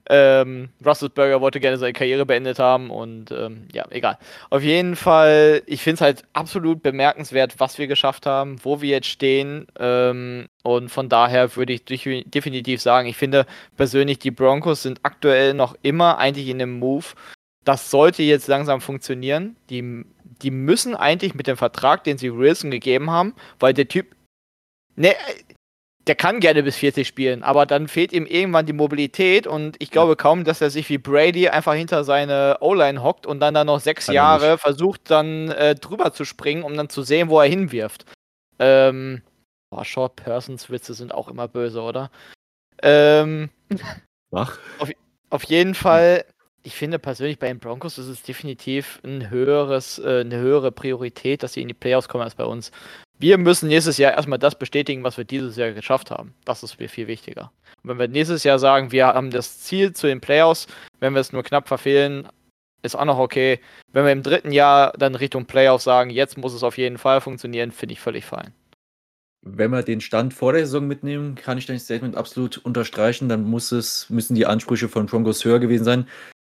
[0.09, 4.19] Ähm, Russelsberger wollte gerne seine Karriere beendet haben und ähm, ja, egal.
[4.51, 8.91] Auf jeden Fall, ich finde es halt absolut bemerkenswert, was wir geschafft haben, wo wir
[8.91, 9.67] jetzt stehen.
[9.79, 13.47] Ähm, und von daher würde ich defi- definitiv sagen, ich finde
[13.77, 17.07] persönlich, die Broncos sind aktuell noch immer eigentlich in dem Move,
[17.65, 19.57] das sollte jetzt langsam funktionieren.
[19.71, 20.05] Die,
[20.41, 24.15] die müssen eigentlich mit dem Vertrag, den sie Wilson gegeben haben, weil der Typ,
[24.95, 25.15] ne,
[26.07, 29.91] der kann gerne bis 40 spielen, aber dann fehlt ihm irgendwann die Mobilität und ich
[29.91, 33.65] glaube kaum, dass er sich wie Brady einfach hinter seine O-Line hockt und dann da
[33.65, 37.41] noch sechs Kann Jahre versucht, dann äh, drüber zu springen, um dann zu sehen, wo
[37.41, 38.05] er hinwirft.
[38.59, 39.23] Ähm,
[39.71, 42.11] boah, Short Persons Witze sind auch immer böse, oder?
[42.83, 43.51] Ähm,
[44.33, 44.59] Ach,
[45.31, 46.25] auf jeden Fall,
[46.63, 51.43] ich finde persönlich bei den Broncos ist es definitiv ein höheres, äh, eine höhere Priorität,
[51.43, 52.71] dass sie in die Playoffs kommen als bei uns.
[53.19, 56.35] Wir müssen nächstes Jahr erstmal das bestätigen, was wir dieses Jahr geschafft haben.
[56.45, 57.51] Das ist mir viel wichtiger.
[57.83, 60.67] Und wenn wir nächstes Jahr sagen, wir haben das Ziel zu den Playoffs,
[61.01, 62.29] wenn wir es nur knapp verfehlen,
[62.83, 63.59] ist auch noch okay.
[63.93, 67.23] Wenn wir im dritten Jahr dann Richtung Playoff sagen, jetzt muss es auf jeden Fall
[67.23, 68.53] funktionieren, finde ich völlig fein.
[69.41, 73.29] Wenn wir den Stand vor der Saison mitnehmen, kann ich dein Statement absolut unterstreichen.
[73.29, 76.07] Dann muss es, müssen die Ansprüche von Broncos höher gewesen sein.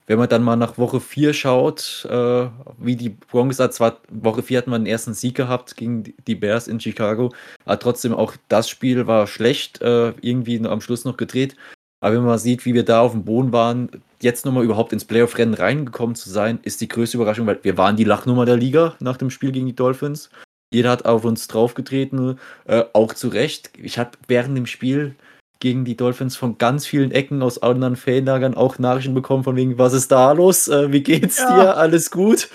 [0.07, 2.49] Wenn man dann mal nach Woche 4 schaut, äh,
[2.79, 6.69] wie die Broncos, zwar Woche 4 hatten wir den ersten Sieg gehabt gegen die Bears
[6.69, 7.33] in Chicago,
[7.65, 11.57] aber trotzdem auch das Spiel war schlecht, äh, irgendwie am Schluss noch gedreht.
[12.01, 13.91] Aber wenn man sieht, wie wir da auf dem Boden waren,
[14.21, 17.97] jetzt nochmal überhaupt ins Playoff-Rennen reingekommen zu sein, ist die größte Überraschung, weil wir waren
[17.97, 20.31] die Lachnummer der Liga nach dem Spiel gegen die Dolphins.
[20.73, 23.71] Jeder hat auf uns draufgetreten, äh, auch zu Recht.
[23.77, 25.17] Ich habe während dem Spiel
[25.61, 29.79] gegen die Dolphins von ganz vielen Ecken aus anderen Fanlagern auch Nachrichten bekommen von wegen,
[29.79, 30.69] was ist da los?
[30.69, 31.55] Äh, wie geht's ja.
[31.57, 31.77] dir?
[31.77, 32.49] Alles gut?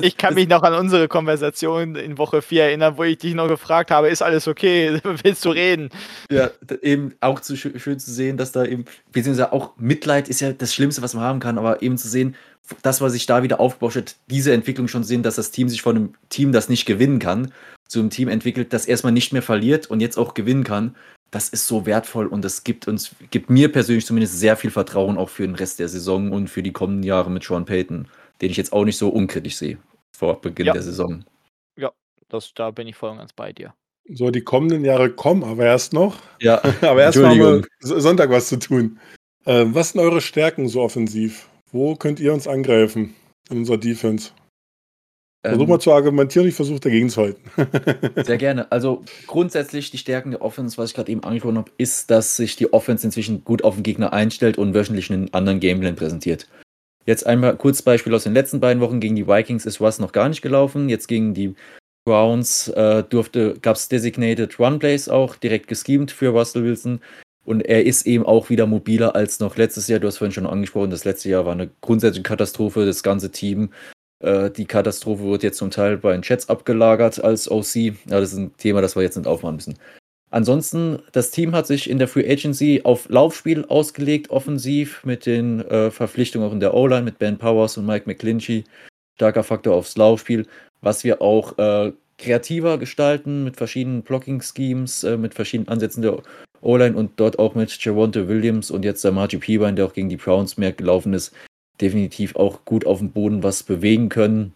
[0.00, 3.48] Ich kann mich noch an unsere Konversation in Woche 4 erinnern, wo ich dich noch
[3.48, 4.98] gefragt habe, ist alles okay?
[5.22, 5.90] Willst du reden?
[6.30, 6.50] Ja,
[6.82, 10.74] eben auch zu, schön zu sehen, dass da eben, beziehungsweise auch Mitleid ist ja das
[10.74, 12.34] Schlimmste, was man haben kann, aber eben zu sehen,
[12.82, 15.82] das, was sich da wieder aufgebaut hat, diese Entwicklung schon sehen, dass das Team sich
[15.82, 17.52] von einem Team, das nicht gewinnen kann,
[17.86, 20.96] zu einem Team entwickelt, das erstmal nicht mehr verliert und jetzt auch gewinnen kann.
[21.34, 25.18] Das ist so wertvoll und das gibt uns, gibt mir persönlich zumindest sehr viel Vertrauen
[25.18, 28.06] auch für den Rest der Saison und für die kommenden Jahre mit Sean Payton,
[28.40, 29.78] den ich jetzt auch nicht so unkritisch sehe
[30.16, 30.74] vor Beginn ja.
[30.74, 31.24] der Saison.
[31.76, 31.90] Ja,
[32.28, 33.74] das, da bin ich voll und ganz bei dir.
[34.08, 36.18] So, die kommenden Jahre kommen aber erst noch.
[36.40, 39.00] Ja, aber erst mal haben wir Sonntag was zu tun.
[39.44, 41.48] Äh, was sind eure Stärken so offensiv?
[41.72, 43.16] Wo könnt ihr uns angreifen
[43.50, 44.30] in unserer Defense?
[45.44, 47.42] Versuch ähm, mal zu argumentieren, ich versuche dagegen zu halten.
[48.24, 48.72] sehr gerne.
[48.72, 52.56] Also grundsätzlich die Stärken der Offense, was ich gerade eben angesprochen habe, ist, dass sich
[52.56, 56.48] die Offense inzwischen gut auf den Gegner einstellt und wöchentlich einen anderen Gameplan präsentiert.
[57.04, 59.00] Jetzt einmal kurz Beispiel aus den letzten beiden Wochen.
[59.00, 60.88] Gegen die Vikings ist was noch gar nicht gelaufen.
[60.88, 61.54] Jetzt gegen die
[62.06, 63.04] Browns äh,
[63.60, 67.00] gab es Designated Run Plays auch, direkt geschemt für Russell Wilson.
[67.44, 70.00] Und er ist eben auch wieder mobiler als noch letztes Jahr.
[70.00, 72.86] Du hast vorhin schon angesprochen, das letzte Jahr war eine grundsätzliche Katastrophe.
[72.86, 73.70] Das ganze Team,
[74.24, 77.74] äh, die Katastrophe wird jetzt zum Teil bei den Chats abgelagert als OC.
[77.76, 79.78] Ja, das ist ein Thema, das wir jetzt nicht aufmachen müssen.
[80.30, 85.60] Ansonsten, das Team hat sich in der Free Agency auf Laufspiel ausgelegt, offensiv, mit den
[85.60, 88.64] äh, Verpflichtungen auch in der O-Line mit Ben Powers und Mike McClinchy.
[89.14, 90.46] Starker Faktor aufs Laufspiel,
[90.80, 96.20] was wir auch äh, kreativer gestalten mit verschiedenen Blocking-Schemes, äh, mit verschiedenen Ansätzen der
[96.62, 100.08] O-Line und dort auch mit Javonte Williams und jetzt der Margie Peabine, der auch gegen
[100.08, 101.32] die Browns mehr gelaufen ist,
[101.80, 104.54] definitiv auch gut auf dem Boden was bewegen können.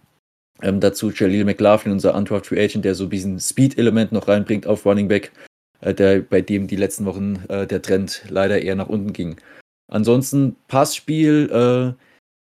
[0.62, 4.66] Ähm, dazu Jaleel McLaughlin, unser Undraft Free Agent, der so ein bisschen Speed-Element noch reinbringt
[4.66, 5.32] auf Running Back,
[5.80, 9.36] äh, der, bei dem die letzten Wochen äh, der Trend leider eher nach unten ging.
[9.90, 12.04] Ansonsten Passspiel äh,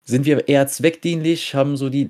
[0.10, 2.10] sind wir eher zweckdienlich, haben so die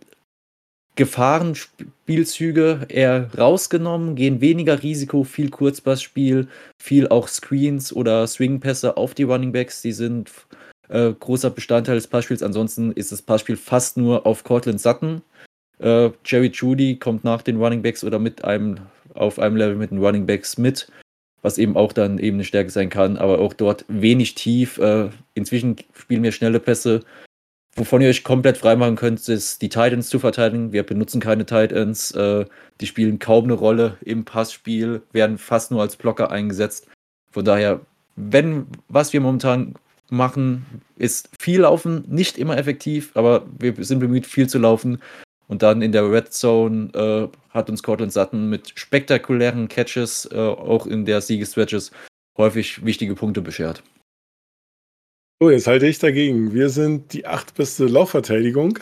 [0.96, 6.48] Gefahrenspielzüge eher rausgenommen, gehen weniger Risiko, viel Kurzpassspiel,
[6.82, 10.32] viel auch Screens oder Swingpässe auf die Runningbacks, die sind
[10.90, 12.44] äh, großer Bestandteil des Passspiels.
[12.44, 15.22] Ansonsten ist das Passspiel fast nur auf Cortland Sutton.
[15.80, 18.80] Äh, Jerry Judy kommt nach den Runningbacks oder mit einem
[19.14, 20.92] auf einem Level mit den Runningbacks mit,
[21.42, 24.78] was eben auch dann eben eine Stärke sein kann, aber auch dort wenig tief.
[24.78, 27.04] Äh, inzwischen spielen wir schnelle Pässe,
[27.78, 30.74] Wovon ihr euch komplett freimachen könnt, ist die Titans zu verteidigen.
[30.74, 32.10] Wir benutzen keine Titans.
[32.10, 32.46] Äh,
[32.82, 36.88] die spielen kaum eine Rolle im Passspiel, werden fast nur als Blocker eingesetzt.
[37.30, 37.82] Von daher,
[38.16, 39.76] wenn was wir momentan
[40.10, 45.02] machen, ist viel laufen, nicht immer effektiv, aber wir sind bemüht, viel zu laufen.
[45.48, 50.38] Und dann in der Red Zone äh, hat uns Cortland Sutton mit spektakulären Catches, äh,
[50.38, 51.92] auch in der Siegestretches,
[52.38, 53.82] häufig wichtige Punkte beschert.
[55.40, 56.54] So, jetzt halte ich dagegen.
[56.54, 58.80] Wir sind die achtbeste Laufverteidigung.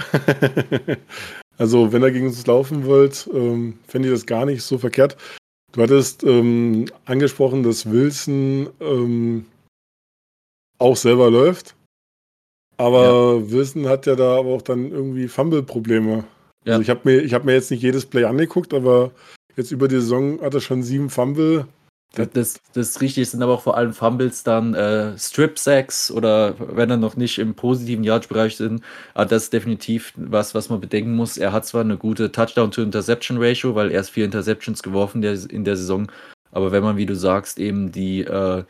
[1.57, 5.17] also, wenn ihr gegen uns laufen wollt, ähm, fände ich das gar nicht so verkehrt.
[5.73, 9.45] Du hattest ähm, angesprochen, dass Wilson ähm,
[10.85, 11.75] auch selber läuft.
[12.77, 13.51] Aber ja.
[13.51, 16.25] Wilson hat ja da aber auch dann irgendwie Fumble-Probleme.
[16.65, 16.73] Ja.
[16.73, 19.11] Also ich habe mir, hab mir jetzt nicht jedes Play angeguckt, aber
[19.55, 21.67] jetzt über die Saison hat er schon sieben Fumble.
[22.13, 26.95] Das, das richtig sind aber auch vor allem Fumbles dann äh, Strip-Sacks oder wenn er
[26.95, 28.81] noch nicht im positiven Yardage-Bereich sind.
[29.13, 31.37] Aber das ist definitiv was, was man bedenken muss.
[31.37, 36.09] Er hat zwar eine gute Touchdown-to-Interception-Ratio, weil er erst vier Interceptions geworfen in der Saison.
[36.51, 38.63] Aber wenn man, wie du sagst, eben die äh,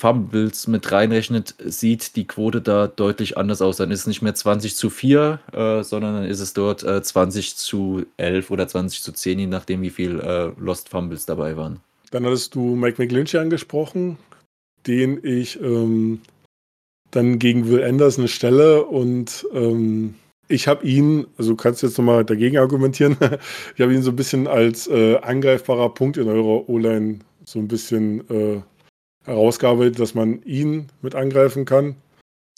[0.00, 3.76] Fumbles mit reinrechnet, sieht die Quote da deutlich anders aus.
[3.76, 7.02] Dann ist es nicht mehr 20 zu 4, äh, sondern dann ist es dort äh,
[7.02, 11.58] 20 zu 11 oder 20 zu 10, je nachdem, wie viel äh, Lost Fumbles dabei
[11.58, 11.80] waren.
[12.12, 14.16] Dann hattest du Mike McGlinchey angesprochen,
[14.86, 16.22] den ich ähm,
[17.10, 20.14] dann gegen Will Anderson stelle und ähm,
[20.48, 23.18] ich habe ihn, also kannst du jetzt nochmal dagegen argumentieren,
[23.74, 27.68] ich habe ihn so ein bisschen als äh, angreifbarer Punkt in eurer O-Line so ein
[27.68, 28.24] bisschen
[29.24, 31.96] herausgearbeitet, dass man ihn mit angreifen kann.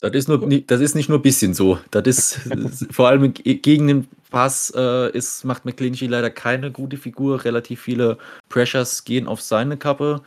[0.01, 1.79] Das ist, nur, das ist nicht nur ein bisschen so.
[1.91, 2.39] Das ist
[2.91, 7.45] vor allem gegen den Pass äh, ist, macht McClinchy leider keine gute Figur.
[7.45, 8.17] Relativ viele
[8.49, 10.21] Pressures gehen auf seine Kappe.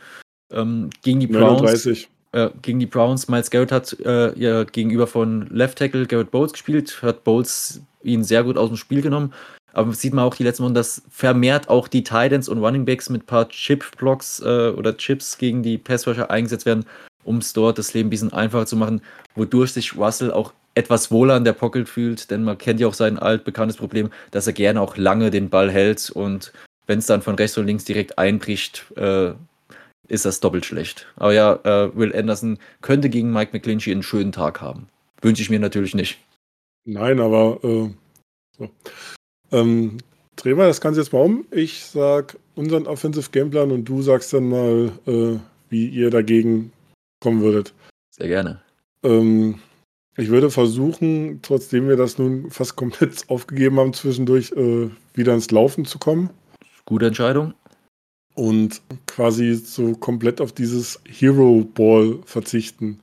[0.51, 1.61] Ähm, gegen die Browns.
[1.61, 2.09] 39.
[2.31, 6.53] Äh, gegen die Browns, Miles Garrett hat äh, ja gegenüber von Left Tackle Garrett Bowles
[6.53, 9.33] gespielt, hat Bowles ihn sehr gut aus dem Spiel genommen.
[9.77, 13.11] Aber sieht man auch die letzten Wochen, dass vermehrt auch die Titans und Running Backs
[13.11, 16.87] mit ein paar Chip-Blocks äh, oder Chips gegen die Passwasher eingesetzt werden,
[17.23, 19.01] um es dort das Leben ein bisschen einfacher zu machen,
[19.35, 22.95] wodurch sich Russell auch etwas wohler an der Pocket fühlt, denn man kennt ja auch
[22.95, 26.53] sein altbekanntes Problem, dass er gerne auch lange den Ball hält und
[26.87, 29.33] wenn es dann von rechts und links direkt einbricht, äh,
[30.07, 31.05] ist das doppelt schlecht.
[31.17, 34.87] Aber ja, äh, Will Anderson könnte gegen Mike McClinchy einen schönen Tag haben.
[35.21, 36.17] Wünsche ich mir natürlich nicht.
[36.85, 37.89] Nein, aber äh,
[38.57, 38.69] so.
[39.51, 39.97] Ähm,
[40.35, 41.45] drehen wir das Ganze jetzt mal um.
[41.51, 45.37] Ich sag unseren Offensive Gameplan und du sagst dann mal, äh,
[45.69, 46.71] wie ihr dagegen
[47.19, 47.73] kommen würdet.
[48.11, 48.61] Sehr gerne.
[49.03, 49.59] Ähm,
[50.15, 55.51] ich würde versuchen, trotzdem wir das nun fast komplett aufgegeben haben, zwischendurch äh, wieder ins
[55.51, 56.29] Laufen zu kommen.
[56.85, 57.53] Gute Entscheidung.
[58.33, 62.99] Und quasi so komplett auf dieses Hero Ball verzichten.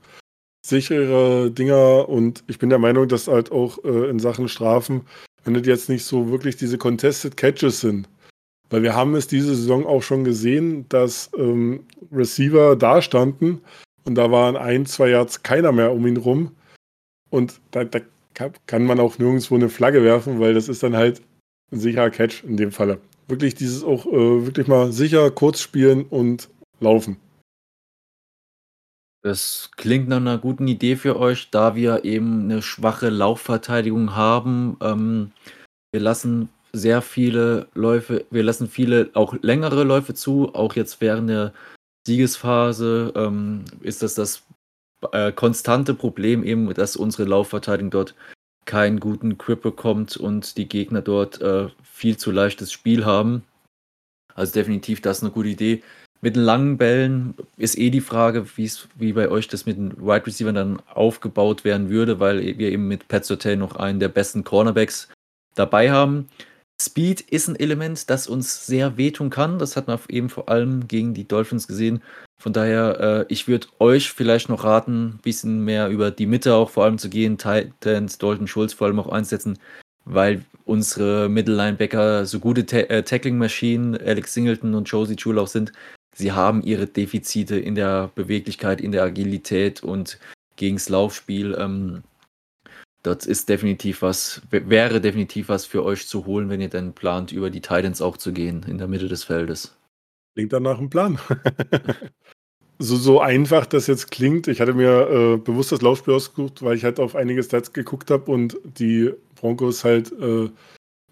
[0.65, 5.03] Sichere Dinger und ich bin der Meinung, dass halt auch äh, in Sachen Strafen
[5.45, 8.09] wenn das jetzt nicht so wirklich diese Contested Catches sind.
[8.71, 13.61] Weil wir haben es diese Saison auch schon gesehen, dass ähm, Receiver da standen
[14.05, 16.53] und da waren ein, zwei Yards keiner mehr um ihn rum.
[17.31, 18.01] Und da, da
[18.67, 21.23] kann man auch nirgendwo eine Flagge werfen, weil das ist dann halt
[21.73, 22.99] ein sicherer Catch in dem Falle.
[23.29, 26.49] Wirklich dieses auch äh, wirklich mal sicher kurz spielen und
[26.81, 27.17] laufen.
[29.25, 34.77] Das klingt nach einer guten Idee für euch, da wir eben eine schwache Laufverteidigung haben.
[34.83, 35.33] Ähm,
[35.93, 40.55] wir lassen sehr viele Läufe wir lassen viele auch längere Läufe zu.
[40.55, 41.55] Auch jetzt während der
[42.07, 44.43] Siegesphase, ähm, ist das das,
[45.13, 48.15] äh, konstante Problem eben, dass unsere Laufverteidigung dort
[48.67, 53.43] keinen guten Grip bekommt und die Gegner dort, äh, viel zu leichtes Spiel haben.
[54.35, 55.83] Also definitiv das eine gute Idee.
[56.25, 60.27] Mit den langen Bällen ist eh die Frage, wie bei euch das mit den Wide
[60.27, 64.43] Receivers dann aufgebaut werden würde, weil wir eben mit Pat Sotel noch einen der besten
[64.43, 65.11] Cornerbacks
[65.55, 66.31] dabei haben.
[66.81, 69.59] Speed ist ein Element, das uns sehr wehtun kann.
[69.59, 72.03] Das hat man eben vor allem gegen die Dolphins gesehen.
[72.41, 76.55] Von daher, äh, ich würde euch vielleicht noch raten, ein bisschen mehr über die Mitte
[76.55, 77.37] auch vor allem zu gehen.
[77.37, 79.59] Titans, Dalton Schulz vor allem auch einsetzen,
[80.07, 85.71] weil unsere Middle-Linebacker so gute Ta äh, Tackling-Maschinen, Alex Singleton und Josie Jewell auch sind,
[86.15, 90.19] sie haben ihre Defizite in der Beweglichkeit, in der Agilität und
[90.57, 91.57] gegens Laufspiel.
[91.59, 92.03] Ähm,
[93.03, 97.33] das ist definitiv was, wäre definitiv was für euch zu holen, wenn ihr dann plant,
[97.33, 99.77] über die Titans auch zu gehen, in der Mitte des Feldes.
[100.35, 101.19] Klingt dann nach einem Plan.
[102.79, 106.77] so, so einfach das jetzt klingt, ich hatte mir äh, bewusst das Laufspiel ausgesucht, weil
[106.77, 110.49] ich halt auf einige Stats geguckt habe und die Broncos halt äh,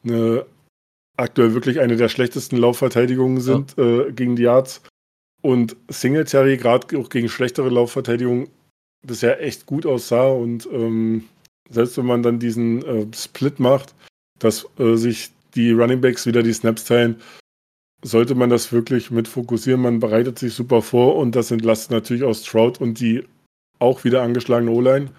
[0.03, 0.47] eine
[1.17, 3.85] aktuell wirklich eine der schlechtesten Laufverteidigungen sind ja.
[3.85, 4.83] äh, gegen die Yards.
[5.43, 8.49] Und Singletary, gerade auch gegen schlechtere Laufverteidigung,
[9.07, 10.29] bisher echt gut aussah.
[10.29, 11.25] Und ähm,
[11.69, 13.95] selbst wenn man dann diesen äh, Split macht,
[14.39, 17.21] dass äh, sich die Running Backs wieder die Snaps teilen,
[18.03, 19.83] sollte man das wirklich mit fokussieren.
[19.83, 23.25] Man bereitet sich super vor und das entlastet natürlich auch Stroud und die
[23.79, 25.11] auch wieder angeschlagene O-Line.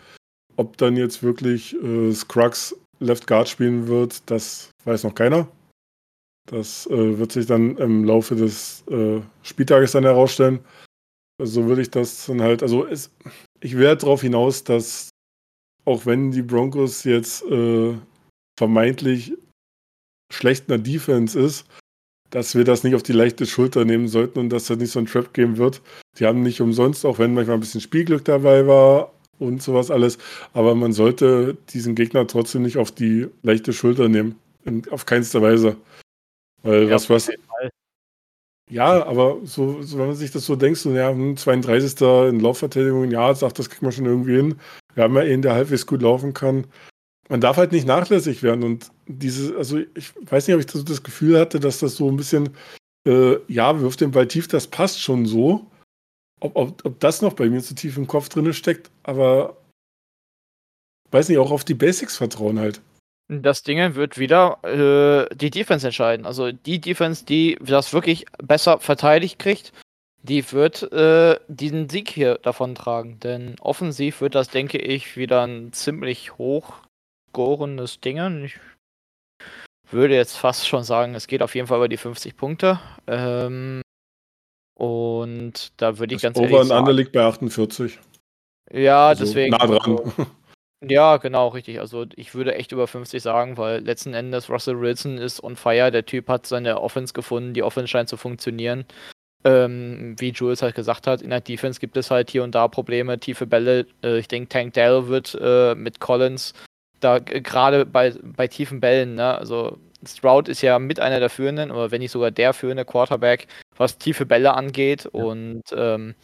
[0.56, 5.48] Ob dann jetzt wirklich äh, Scruggs Left Guard spielen wird, das weiß noch keiner.
[6.46, 10.60] Das äh, wird sich dann im Laufe des äh, Spieltages dann herausstellen.
[11.42, 13.12] So würde ich das dann halt, also es,
[13.62, 15.10] ich werde darauf hinaus, dass
[15.86, 17.94] auch wenn die Broncos jetzt äh,
[18.58, 19.34] vermeintlich
[20.32, 21.66] schlecht in der Defense ist,
[22.30, 25.00] dass wir das nicht auf die leichte Schulter nehmen sollten und dass das nicht so
[25.00, 25.82] ein Trap geben wird.
[26.18, 30.18] Die haben nicht umsonst, auch wenn manchmal ein bisschen Spielglück dabei war und sowas alles,
[30.54, 34.36] aber man sollte diesen Gegner trotzdem nicht auf die leichte Schulter nehmen.
[34.66, 35.76] In, auf keinster Weise.
[36.64, 37.30] Weil ja, was, was.
[38.70, 42.00] Ja, aber so, so, wenn man sich das so denkt, so, ja, 32.
[42.00, 44.56] Hm, in Laufverteidigung, ja, sagt, das kriegt man schon irgendwie hin.
[44.96, 46.66] Wir haben ja einen, der halbwegs gut laufen kann.
[47.30, 48.64] Man darf halt nicht nachlässig werden.
[48.64, 52.10] Und diese, also ich weiß nicht, ob ich das, das Gefühl hatte, dass das so
[52.10, 52.50] ein bisschen,
[53.08, 55.68] äh, ja, wirft den Ball tief, das passt schon so.
[56.40, 59.58] Ob, ob, ob das noch bei mir zu tief im Kopf drin steckt, aber
[61.12, 62.82] weiß nicht, auch auf die Basics vertrauen halt.
[63.30, 66.26] Das Ding wird wieder äh, die Defense entscheiden.
[66.26, 69.72] Also die Defense, die das wirklich besser verteidigt kriegt,
[70.24, 73.20] die wird äh, diesen Sieg hier davon tragen.
[73.20, 76.76] Denn offensiv wird das, denke ich, wieder ein ziemlich hoch
[77.30, 78.44] scorendes Ding.
[78.46, 78.60] Ich
[79.90, 82.80] würde jetzt fast schon sagen, es geht auf jeden Fall über die 50 Punkte.
[83.08, 83.82] Ähm,
[84.76, 86.84] und da würde ich das ganz Over ehrlich sagen.
[86.84, 88.00] Over liegt bei 48.
[88.72, 89.52] Ja, Also deswegen.
[89.52, 89.80] nah dran.
[89.98, 90.12] Also,
[90.88, 91.80] ja, genau, richtig.
[91.80, 95.92] Also ich würde echt über 50 sagen, weil letzten Endes Russell Wilson ist on fire.
[95.92, 97.54] Der Typ hat seine Offense gefunden.
[97.54, 98.86] Die Offense scheint zu funktionieren.
[99.46, 102.68] Ähm, wie Jules halt gesagt hat, in der Defense gibt es halt hier und da
[102.68, 103.88] Probleme, tiefe Bälle.
[104.04, 106.54] Äh, ich denke, Tank Dell wird äh, mit Collins
[107.04, 109.38] da gerade bei, bei tiefen Bällen, ne?
[109.38, 113.48] Also Stroud ist ja mit einer der führenden, oder wenn nicht sogar der führende Quarterback,
[113.76, 115.06] was tiefe Bälle angeht.
[115.06, 116.16] Und ähm,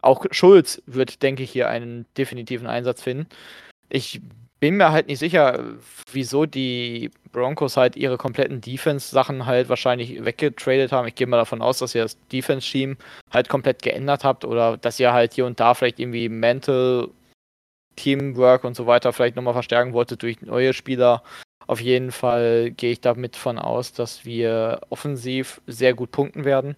[0.00, 3.26] auch Schulz wird, denke ich, hier einen definitiven Einsatz finden.
[3.88, 4.20] Ich
[4.60, 5.76] bin mir halt nicht sicher,
[6.12, 11.06] wieso die Broncos halt ihre kompletten Defense-Sachen halt wahrscheinlich weggetradet haben.
[11.06, 12.96] Ich gehe mal davon aus, dass ihr das Defense-Team
[13.30, 17.08] halt komplett geändert habt oder dass ihr halt hier und da vielleicht irgendwie Mental
[17.96, 21.22] Teamwork und so weiter vielleicht nochmal verstärken wolltet durch neue Spieler.
[21.66, 26.76] Auf jeden Fall gehe ich damit von aus, dass wir offensiv sehr gut punkten werden.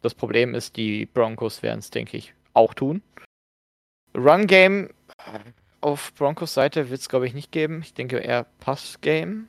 [0.00, 3.02] Das Problem ist, die Broncos werden es, denke ich, auch tun.
[4.16, 4.90] Run-Game
[5.84, 7.80] auf Broncos Seite wird es, glaube ich, nicht geben.
[7.82, 9.48] Ich denke eher Pass-Game.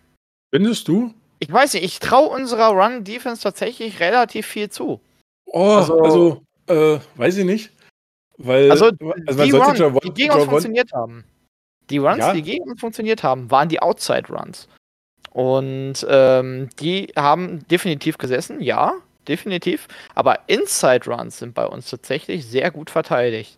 [0.54, 1.14] Findest du?
[1.40, 5.00] Ich weiß nicht, ich traue unserer Run-Defense tatsächlich relativ viel zu.
[5.48, 7.72] Oh, Also- also, äh, weiß ich nicht.
[8.38, 8.86] Weil, Also,
[9.28, 11.24] also die, Run, Javon- die gegen uns Javon- funktioniert haben.
[11.90, 12.34] Die Runs, Ja.
[12.34, 14.68] die gegen uns funktioniert haben, waren die Outside-Runs.
[15.32, 18.94] Und ähm, die haben definitiv gesessen, ja,
[19.28, 19.88] definitiv.
[20.16, 23.58] Aber Inside-Runs sind bei uns tatsächlich sehr gut verteidigt.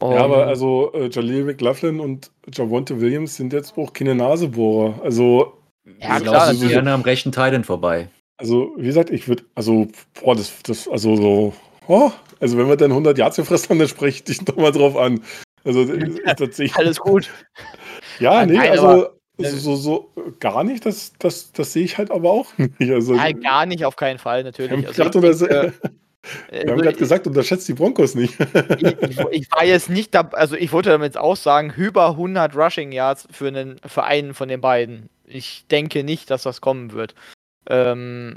[0.00, 5.02] Und Ja, aber also äh, Jaleel McLaughlin und Javonte Williams sind jetzt auch keine Nasebohrer.
[5.02, 5.58] Also,
[6.00, 6.70] ja, klar, natürlich.
[6.70, 8.08] gerne am rechten Titan vorbei.
[8.38, 9.88] also wie gesagt, ich würde, also,
[10.20, 11.52] boah, das, das, also so,
[11.86, 14.72] oh, also wenn wir dann 100 Yards gefressen haben, dann spreche ich dich doch mal
[14.72, 15.20] drauf an.
[15.64, 15.84] Also,
[16.24, 17.30] tatsächlich, alles gut.
[18.20, 21.96] ja, nee, Nein, also, aber- so, so, so gar nicht, das, das, das sehe ich
[21.96, 22.90] halt aber auch nicht.
[22.90, 24.86] Also, Ja, gar nicht, auf keinen Fall, natürlich.
[24.86, 25.72] Also, ich denke,
[26.50, 28.38] wir haben also, grad gesagt, unterschätzt die Broncos nicht.
[28.40, 32.92] ich, ich, war jetzt nicht da, also ich wollte damit auch sagen, über 100 Rushing
[32.92, 35.08] Yards für einen für einen von den beiden.
[35.24, 37.14] Ich denke nicht, dass das kommen wird.
[37.68, 38.36] Ähm,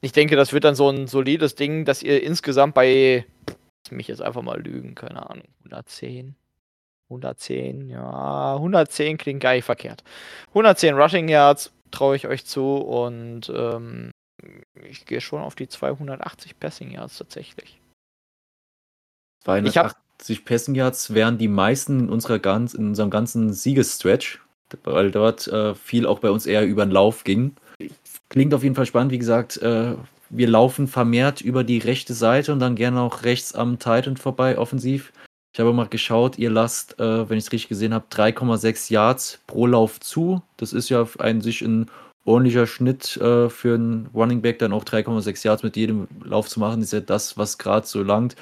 [0.00, 4.08] ich denke, das wird dann so ein solides Ding, dass ihr insgesamt bei, lass mich
[4.08, 6.34] jetzt einfach mal lügen, keine Ahnung, 110,
[7.08, 10.04] 110, ja, 110 klingt gar nicht verkehrt.
[10.48, 14.10] 110 Rushing Yards traue ich euch zu und ähm,
[14.88, 17.80] ich gehe schon auf die 280 Passing Yards tatsächlich.
[19.66, 24.40] Ich hab- 280 Passing Yards wären die meisten in, unserer ganz, in unserem ganzen Siegesstretch,
[24.84, 27.54] weil dort äh, viel auch bei uns eher über den Lauf ging.
[28.28, 29.94] Klingt auf jeden Fall spannend, wie gesagt, äh,
[30.30, 34.58] wir laufen vermehrt über die rechte Seite und dann gerne auch rechts am Titan vorbei,
[34.58, 35.12] offensiv.
[35.52, 39.40] Ich habe mal geschaut, ihr lasst, äh, wenn ich es richtig gesehen habe, 3,6 Yards
[39.46, 40.42] pro Lauf zu.
[40.56, 41.88] Das ist ja ein sich ein
[42.24, 46.60] ordentlicher Schnitt äh, für einen Running Back, dann auch 3,6 Yards mit jedem Lauf zu
[46.60, 48.36] machen, ist ja das, was gerade so langt.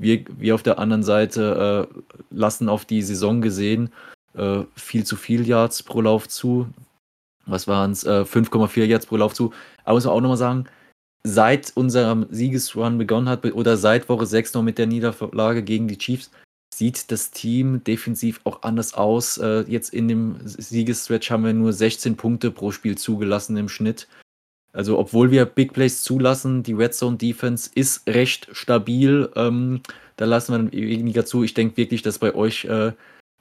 [0.00, 3.90] Wir, wir auf der anderen Seite äh, lassen auf die Saison gesehen
[4.34, 6.68] äh, viel zu viel Yards pro Lauf zu.
[7.46, 8.04] Was waren es?
[8.04, 9.52] Äh, 5,4 Yards pro Lauf zu.
[9.84, 10.64] Aber muss man auch nochmal sagen,
[11.24, 15.98] seit unserem Siegesrun begonnen hat oder seit Woche 6 noch mit der Niederlage gegen die
[15.98, 16.30] Chiefs,
[16.78, 19.36] sieht das Team defensiv auch anders aus.
[19.38, 24.08] Äh, jetzt in dem Siegesstretch haben wir nur 16 Punkte pro Spiel zugelassen im Schnitt.
[24.72, 29.28] Also, obwohl wir Big Plays zulassen, die Red Zone Defense ist recht stabil.
[29.34, 29.80] Ähm,
[30.16, 31.42] da lassen wir dann weniger zu.
[31.42, 32.92] Ich denke wirklich, dass bei euch äh,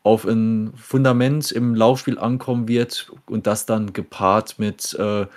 [0.03, 5.27] auf ein Fundament im Laufspiel ankommen wird und das dann gepaart mit äh,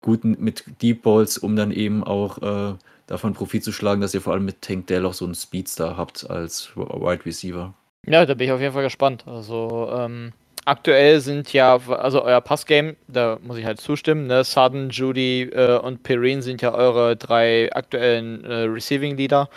[0.00, 2.74] guten, mit Deep Balls, um dann eben auch äh,
[3.08, 5.96] davon Profit zu schlagen, dass ihr vor allem mit Tank Dell auch so einen Speedstar
[5.96, 7.74] habt als Wide Receiver.
[8.06, 9.24] Ja, da bin ich auf jeden Fall gespannt.
[9.26, 10.32] Also, ähm,
[10.64, 14.44] aktuell sind ja, also euer Passgame, da muss ich halt zustimmen, ne?
[14.44, 19.48] Sudden, Judy äh, und Perrine sind ja eure drei aktuellen äh, Receiving Leader.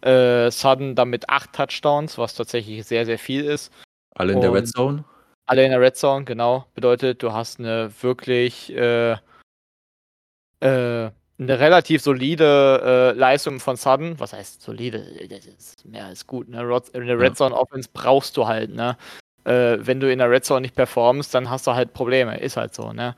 [0.00, 3.72] Äh, Sudden damit acht Touchdowns, was tatsächlich sehr, sehr viel ist.
[4.14, 5.04] Alle in der Und- Red Zone.
[5.46, 6.66] Alle in der Red Zone, genau.
[6.74, 9.16] Bedeutet, du hast eine wirklich äh,
[10.60, 11.10] äh,
[11.42, 14.18] eine relativ solide äh, Leistung von Sudden.
[14.18, 15.04] Was heißt solide?
[15.28, 16.48] Das ist mehr als gut.
[16.48, 16.60] Ne?
[16.92, 17.34] In der Red Ja.
[17.34, 18.96] Zone Offense brauchst du halt, ne?
[19.44, 22.38] Äh, wenn du in der Red Zone nicht performst, dann hast du halt Probleme.
[22.38, 23.16] Ist halt so, ne?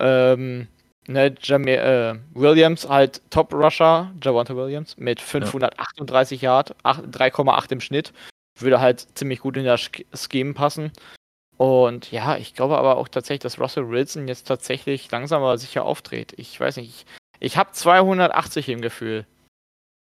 [0.00, 0.68] Ähm,
[1.06, 7.80] ne, Jamie, äh, Williams halt Top Rusher, Javante Williams, mit 538 Yard, acht- 3,8 im
[7.80, 8.12] Schnitt.
[8.58, 10.92] Würde halt ziemlich gut in das Sch- Scheme passen.
[11.56, 15.84] Und ja, ich glaube aber auch tatsächlich, dass Russell Wilson jetzt tatsächlich langsam aber sicher
[15.84, 16.32] auftritt.
[16.36, 17.06] Ich weiß nicht, ich,
[17.44, 19.26] ich habe 280 im Gefühl.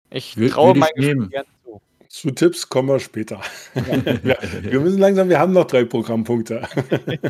[0.10, 1.30] Ich traue mein Gefühl nehmen.
[1.30, 1.82] gerne zu.
[2.10, 3.42] Zu Tipps kommen wir später.
[3.74, 6.68] wir, wir müssen langsam, wir haben noch drei Programmpunkte.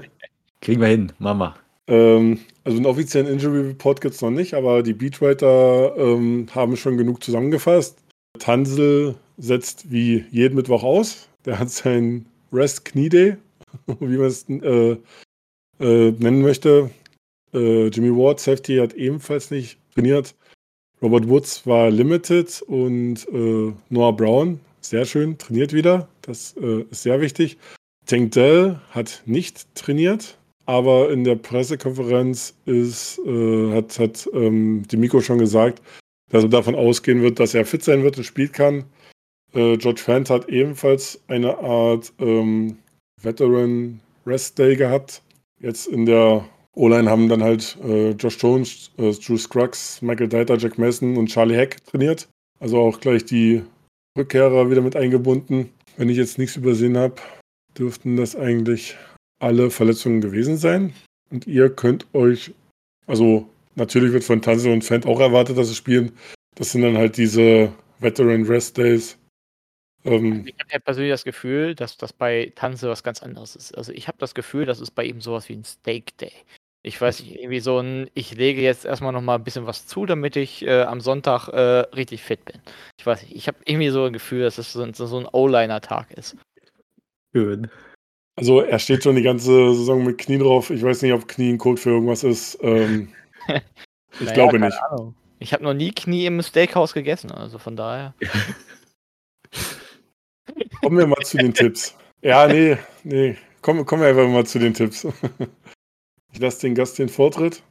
[0.62, 1.56] Kriegen wir hin, Mama.
[1.88, 6.78] Ähm, also einen offiziellen Injury Report gibt es noch nicht, aber die Beatwriter ähm, haben
[6.78, 8.00] schon genug zusammengefasst.
[8.40, 11.28] Tansel setzt wie jeden Mittwoch aus.
[11.46, 13.38] Der hat sein Rest Knee Day,
[14.00, 14.98] wie man es äh,
[15.80, 16.90] äh, nennen möchte.
[17.54, 20.36] Äh, Jimmy Ward, Safety, hat ebenfalls nicht trainiert.
[21.02, 26.08] Robert Woods war limited und äh, Noah Brown, sehr schön, trainiert wieder.
[26.22, 27.58] Das äh, ist sehr wichtig.
[28.06, 35.22] Tank Dell hat nicht trainiert, aber in der Pressekonferenz ist, äh, hat, hat ähm, Demiko
[35.22, 35.82] schon gesagt,
[36.30, 38.84] dass er davon ausgehen wird, dass er fit sein wird und spielen kann.
[39.54, 42.78] Äh, George Fant hat ebenfalls eine Art ähm,
[43.22, 45.22] Veteran Rest Day gehabt.
[45.60, 50.58] Jetzt in der O-Line haben dann halt äh, Josh Jones, äh, Drew Scruggs, Michael Deiter,
[50.58, 52.30] Jack Mason und Charlie Heck trainiert.
[52.60, 53.64] Also auch gleich die
[54.18, 55.70] Rückkehrer wieder mit eingebunden.
[55.98, 57.16] Wenn ich jetzt nichts übersehen habe,
[57.78, 58.98] dürften das eigentlich
[59.40, 60.94] alle Verletzungen gewesen sein.
[61.30, 62.54] Und ihr könnt euch,
[63.08, 66.12] also natürlich wird von Tanze und Fan auch erwartet, dass sie spielen.
[66.56, 69.18] Das sind dann halt diese Veteran Rest Days.
[70.04, 73.78] Ähm, ich habe ja persönlich das Gefühl, dass das bei Tanze was ganz anderes ist.
[73.78, 76.34] Also ich habe das Gefühl, das ist bei ihm sowas wie ein Steak Day.
[76.84, 79.86] Ich weiß nicht, irgendwie so ein, ich lege jetzt erstmal noch mal ein bisschen was
[79.86, 82.60] zu, damit ich äh, am Sonntag äh, richtig fit bin.
[82.98, 86.12] Ich weiß nicht, ich habe irgendwie so ein Gefühl, dass es so, so ein O-Liner-Tag
[86.12, 86.36] ist.
[87.36, 87.70] Schön.
[88.36, 90.72] Also er steht schon die ganze Saison mit Knie drauf.
[90.72, 92.58] Ich weiß nicht, ob Knie ein Code für irgendwas ist.
[92.62, 93.10] Ähm,
[93.48, 94.78] ich naja, glaube nicht.
[94.90, 95.14] Ahnung.
[95.38, 98.16] Ich habe noch nie Knie im Steakhouse gegessen, also von daher.
[100.82, 101.96] Kommen wir mal zu den Tipps.
[102.22, 103.38] Ja, nee, nee.
[103.62, 105.08] Kommen, kommen wir einfach mal zu den Tipps.
[106.34, 107.64] Ich lasse den Gast den Vortritt.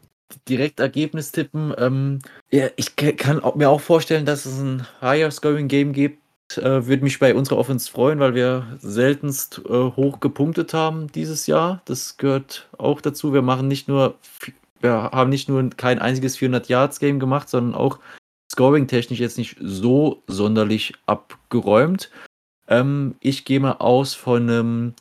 [0.48, 1.74] Direkt Ergebnis tippen.
[1.78, 6.20] Ähm, ja, ich kann mir auch vorstellen, dass es ein Higher Scoring Game gibt.
[6.56, 11.46] Äh, Würde mich bei unserer Offense freuen, weil wir seltenst äh, hoch gepunktet haben dieses
[11.46, 11.82] Jahr.
[11.84, 13.32] Das gehört auch dazu.
[13.32, 14.18] Wir machen nicht nur,
[14.80, 17.98] wir haben nicht nur kein einziges 400 Yards Game gemacht, sondern auch
[18.52, 22.10] Scoring technisch jetzt nicht so sonderlich abgeräumt.
[22.68, 24.94] Ähm, ich gehe mal aus von einem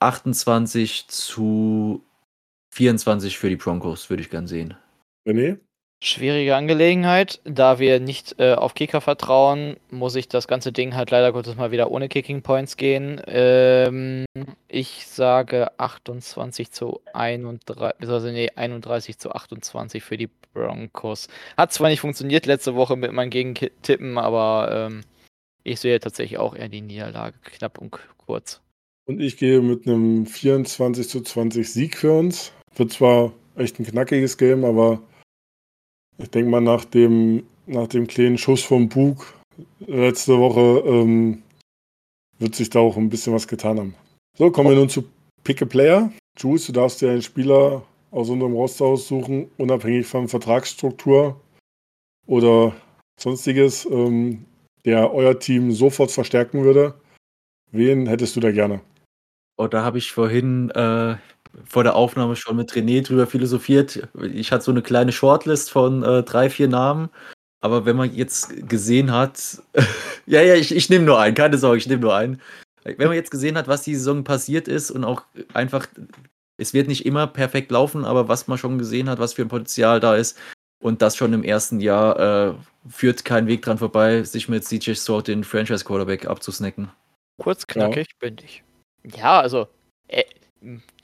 [0.00, 2.02] 28 zu
[2.74, 4.74] 24 für die Broncos, würde ich gern sehen.
[5.24, 5.58] René?
[6.02, 7.40] Schwierige Angelegenheit.
[7.44, 11.54] Da wir nicht äh, auf Kicker vertrauen, muss ich das ganze Ding halt leider Gottes
[11.54, 13.22] mal wieder ohne Kicking Points gehen.
[13.26, 14.24] Ähm,
[14.66, 21.28] ich sage 28 zu 31, also nee, 31 zu 28 für die Broncos.
[21.56, 25.04] Hat zwar nicht funktioniert letzte Woche mit meinem Gegentippen, aber ähm,
[25.62, 28.60] ich sehe tatsächlich auch eher die Niederlage knapp und kurz.
[29.06, 32.52] Und ich gehe mit einem 24 zu 20 Sieg für uns.
[32.76, 35.00] Wird zwar echt ein knackiges Game, aber
[36.18, 39.34] ich denke mal, nach dem, nach dem kleinen Schuss vom Bug
[39.80, 41.42] letzte Woche ähm,
[42.38, 43.94] wird sich da auch ein bisschen was getan haben.
[44.36, 45.04] So, kommen wir nun zu
[45.44, 46.12] Pick a Player.
[46.36, 51.40] Jules, du darfst dir einen Spieler aus unserem Roster aussuchen, unabhängig von Vertragsstruktur
[52.26, 52.74] oder
[53.20, 54.44] sonstiges, ähm,
[54.84, 56.94] der euer Team sofort verstärken würde.
[57.70, 58.80] Wen hättest du da gerne?
[59.56, 61.16] Oh, da habe ich vorhin äh,
[61.64, 64.08] vor der Aufnahme schon mit René drüber philosophiert.
[64.32, 67.08] Ich hatte so eine kleine Shortlist von äh, drei, vier Namen.
[67.60, 69.62] Aber wenn man jetzt gesehen hat,
[70.26, 72.40] ja, ja, ich, ich nehme nur einen, keine Sorge, ich nehme nur einen.
[72.84, 75.22] Wenn man jetzt gesehen hat, was die Saison passiert ist und auch
[75.54, 75.86] einfach,
[76.58, 79.48] es wird nicht immer perfekt laufen, aber was man schon gesehen hat, was für ein
[79.48, 80.36] Potenzial da ist
[80.82, 82.54] und das schon im ersten Jahr, äh,
[82.90, 86.90] führt kein Weg dran vorbei, sich mit CJ Stroud den Franchise Quarterback abzusnacken.
[87.40, 88.16] Kurz knackig, ja.
[88.18, 88.63] bündig.
[89.04, 89.68] Ja, also,
[90.08, 90.24] äh,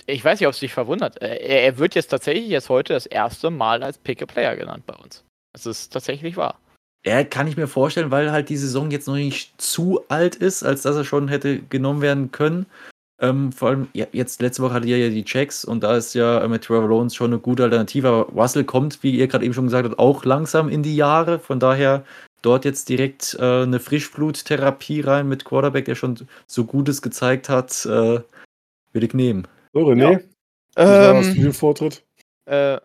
[0.06, 1.20] ich weiß nicht, ob es dich verwundert.
[1.22, 4.94] Äh, er, er, wird jetzt tatsächlich jetzt heute das erste Mal als Pick-a-Player genannt bei
[4.94, 5.24] uns.
[5.52, 6.58] Das ist tatsächlich wahr.
[7.02, 10.62] Er kann ich mir vorstellen, weil halt die Saison jetzt noch nicht zu alt ist,
[10.62, 12.66] als dass er schon hätte genommen werden können.
[13.22, 16.14] Ähm, vor allem, ja, jetzt letzte Woche hatte er ja die Checks und da ist
[16.14, 18.08] ja mit Trevor Lawrence schon eine gute Alternative.
[18.08, 21.38] Aber Russell kommt, wie ihr gerade eben schon gesagt habt, auch langsam in die Jahre.
[21.38, 22.04] Von daher
[22.42, 27.84] dort jetzt direkt äh, eine Frischbluttherapie rein mit Quarterback, der schon so Gutes gezeigt hat,
[27.86, 28.20] äh,
[28.92, 29.46] würde ich nehmen.
[29.72, 30.22] So, René,
[30.76, 31.10] ja.
[31.10, 32.04] ähm, hast du den Vortritt?
[32.46, 32.78] Äh,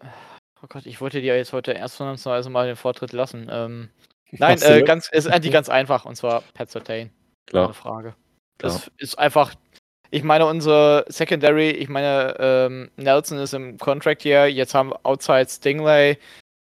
[0.61, 2.17] oh Gott, ich wollte dir jetzt heute erstmal
[2.49, 3.47] mal den Vortritt lassen.
[3.49, 3.89] Ähm,
[4.31, 7.11] nein, äh, ganz, ist eigentlich ganz einfach und zwar Pat Sertain.
[7.47, 7.73] Klar.
[7.73, 8.15] Frage.
[8.57, 8.93] Das Klar.
[8.97, 9.53] ist einfach.
[10.11, 14.99] Ich meine, unsere Secondary, ich meine, ähm, Nelson ist im Contract hier, jetzt haben wir
[15.03, 16.17] Outside Stingley,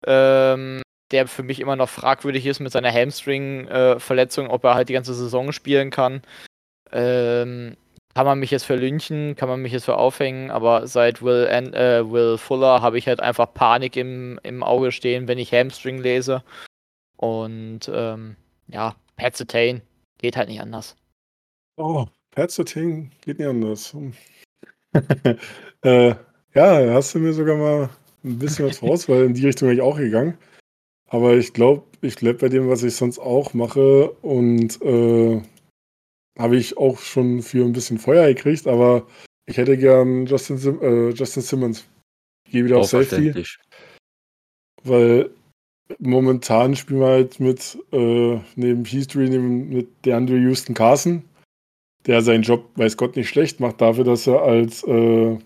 [0.05, 0.81] ähm,
[1.11, 4.93] der für mich immer noch fragwürdig ist mit seiner Hamstring-Verletzung, äh, ob er halt die
[4.93, 6.21] ganze Saison spielen kann.
[6.91, 7.75] Ähm,
[8.15, 11.45] kann man mich jetzt für lynchen, kann man mich jetzt für aufhängen, aber seit Will,
[11.45, 15.99] äh, Will Fuller habe ich halt einfach Panik im, im Auge stehen, wenn ich Hamstring
[15.99, 16.43] lese.
[17.17, 18.35] Und ähm,
[18.67, 19.81] ja, Pat Satane
[20.17, 20.95] geht halt nicht anders.
[21.77, 23.95] Oh, Pat Satane geht nicht anders.
[25.83, 26.15] äh,
[26.55, 27.89] ja, hast du mir sogar mal
[28.23, 30.37] ein bisschen was raus, weil in die Richtung bin ich auch gegangen.
[31.09, 35.41] Aber ich glaube, ich bleibe bei dem, was ich sonst auch mache und äh,
[36.37, 39.07] habe ich auch schon für ein bisschen Feuer gekriegt, aber
[39.45, 41.85] ich hätte gern Justin, Sim äh, Justin Simmons.
[42.45, 43.43] Ich gehe wieder auf Safety.
[44.83, 45.31] Weil
[45.97, 51.23] momentan spielen wir halt mit äh, neben History, neben, mit DeAndre Houston Carson,
[52.05, 55.37] der seinen Job, weiß Gott, nicht schlecht macht, dafür, dass er als äh,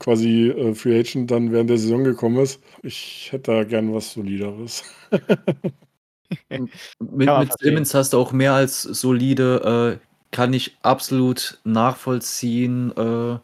[0.00, 2.60] quasi äh, Free Agent dann während der Saison gekommen ist.
[2.82, 4.82] Ich hätte da gern was Solideres.
[6.48, 12.90] mit, mit Simmons hast du auch mehr als solide, äh, kann ich absolut nachvollziehen.
[12.96, 13.38] Äh,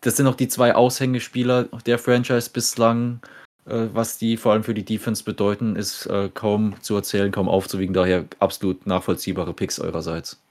[0.00, 3.20] das sind auch die zwei Aushängespieler der Franchise bislang.
[3.66, 7.48] Äh, was die vor allem für die Defense bedeuten, ist äh, kaum zu erzählen, kaum
[7.48, 7.94] aufzuwiegen.
[7.94, 10.42] Daher absolut nachvollziehbare Picks eurerseits.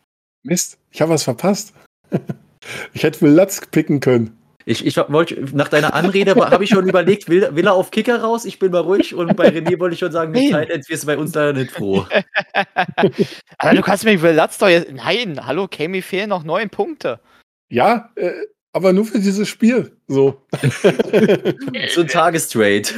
[0.44, 1.74] Mist, ich habe was verpasst.
[2.94, 4.38] ich hätte Lutz picken können.
[4.72, 8.22] Ich, ich wollte, nach deiner Anrede habe ich schon überlegt, will, will er auf Kicker
[8.22, 8.46] raus?
[8.46, 11.08] Ich bin mal ruhig und bei René wollte ich schon sagen, mit Titans wirst du
[11.08, 12.06] bei uns leider nicht froh.
[13.58, 14.92] Aber du kannst Will Lutz doch jetzt.
[14.92, 17.20] Nein, hallo, Kami fehlen noch neun Punkte.
[17.70, 18.32] Ja, äh,
[18.74, 19.98] aber nur für dieses Spiel.
[20.08, 20.42] So.
[21.90, 22.90] so ein Tagestrade.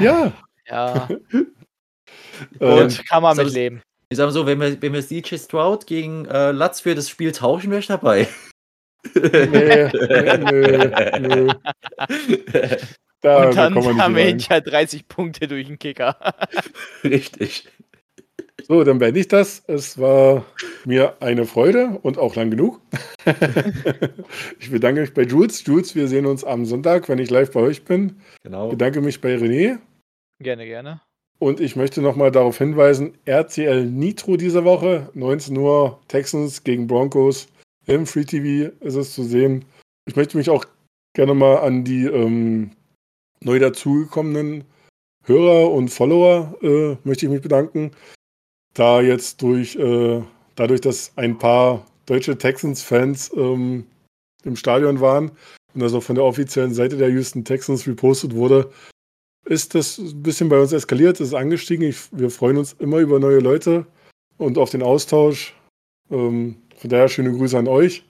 [0.00, 0.32] Ja.
[0.68, 1.08] Ja.
[2.58, 3.82] Und kann man mitleben.
[4.08, 7.08] Ich sage mal so, wenn wir, wenn wir CJ Stroud gegen äh, Latz für das
[7.08, 8.28] Spiel tauschen, wäre ich dabei.
[9.14, 9.88] Nee,
[10.38, 10.90] nö,
[11.20, 11.48] nö.
[13.20, 16.16] Da, Und dann da haben wir hinterher 30 Punkte durch den Kicker.
[17.04, 17.66] Richtig.
[18.68, 19.62] So, dann beende ich das.
[19.66, 20.44] Es war
[20.84, 22.80] mir eine Freude und auch lang genug.
[24.58, 25.64] ich bedanke mich bei Jules.
[25.64, 28.20] Jules, wir sehen uns am Sonntag, wenn ich live bei euch bin.
[28.42, 28.66] Genau.
[28.66, 29.78] Ich bedanke mich bei René.
[30.40, 31.00] Gerne, gerne.
[31.38, 37.48] Und ich möchte nochmal darauf hinweisen: RCL Nitro diese Woche, 19 Uhr, Texans gegen Broncos.
[37.86, 39.64] Im Free TV ist es zu sehen.
[40.06, 40.64] Ich möchte mich auch
[41.14, 42.70] gerne mal an die ähm,
[43.40, 44.64] neu dazugekommenen
[45.24, 47.92] Hörer und Follower äh, möchte ich mich bedanken
[48.76, 50.22] da jetzt durch, äh,
[50.54, 53.86] dadurch, dass ein paar deutsche Texans-Fans ähm,
[54.44, 55.30] im Stadion waren
[55.74, 58.70] und das auch von der offiziellen Seite der Houston Texans repostet wurde,
[59.46, 61.88] ist das ein bisschen bei uns eskaliert, ist angestiegen.
[61.88, 63.86] Ich, wir freuen uns immer über neue Leute
[64.38, 65.54] und auf den Austausch.
[66.10, 68.04] Ähm, von daher schöne Grüße an euch.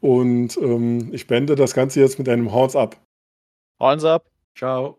[0.00, 2.96] Und ähm, ich beende das Ganze jetzt mit einem Horns up.
[3.80, 4.30] Horns up.
[4.54, 4.98] Ciao.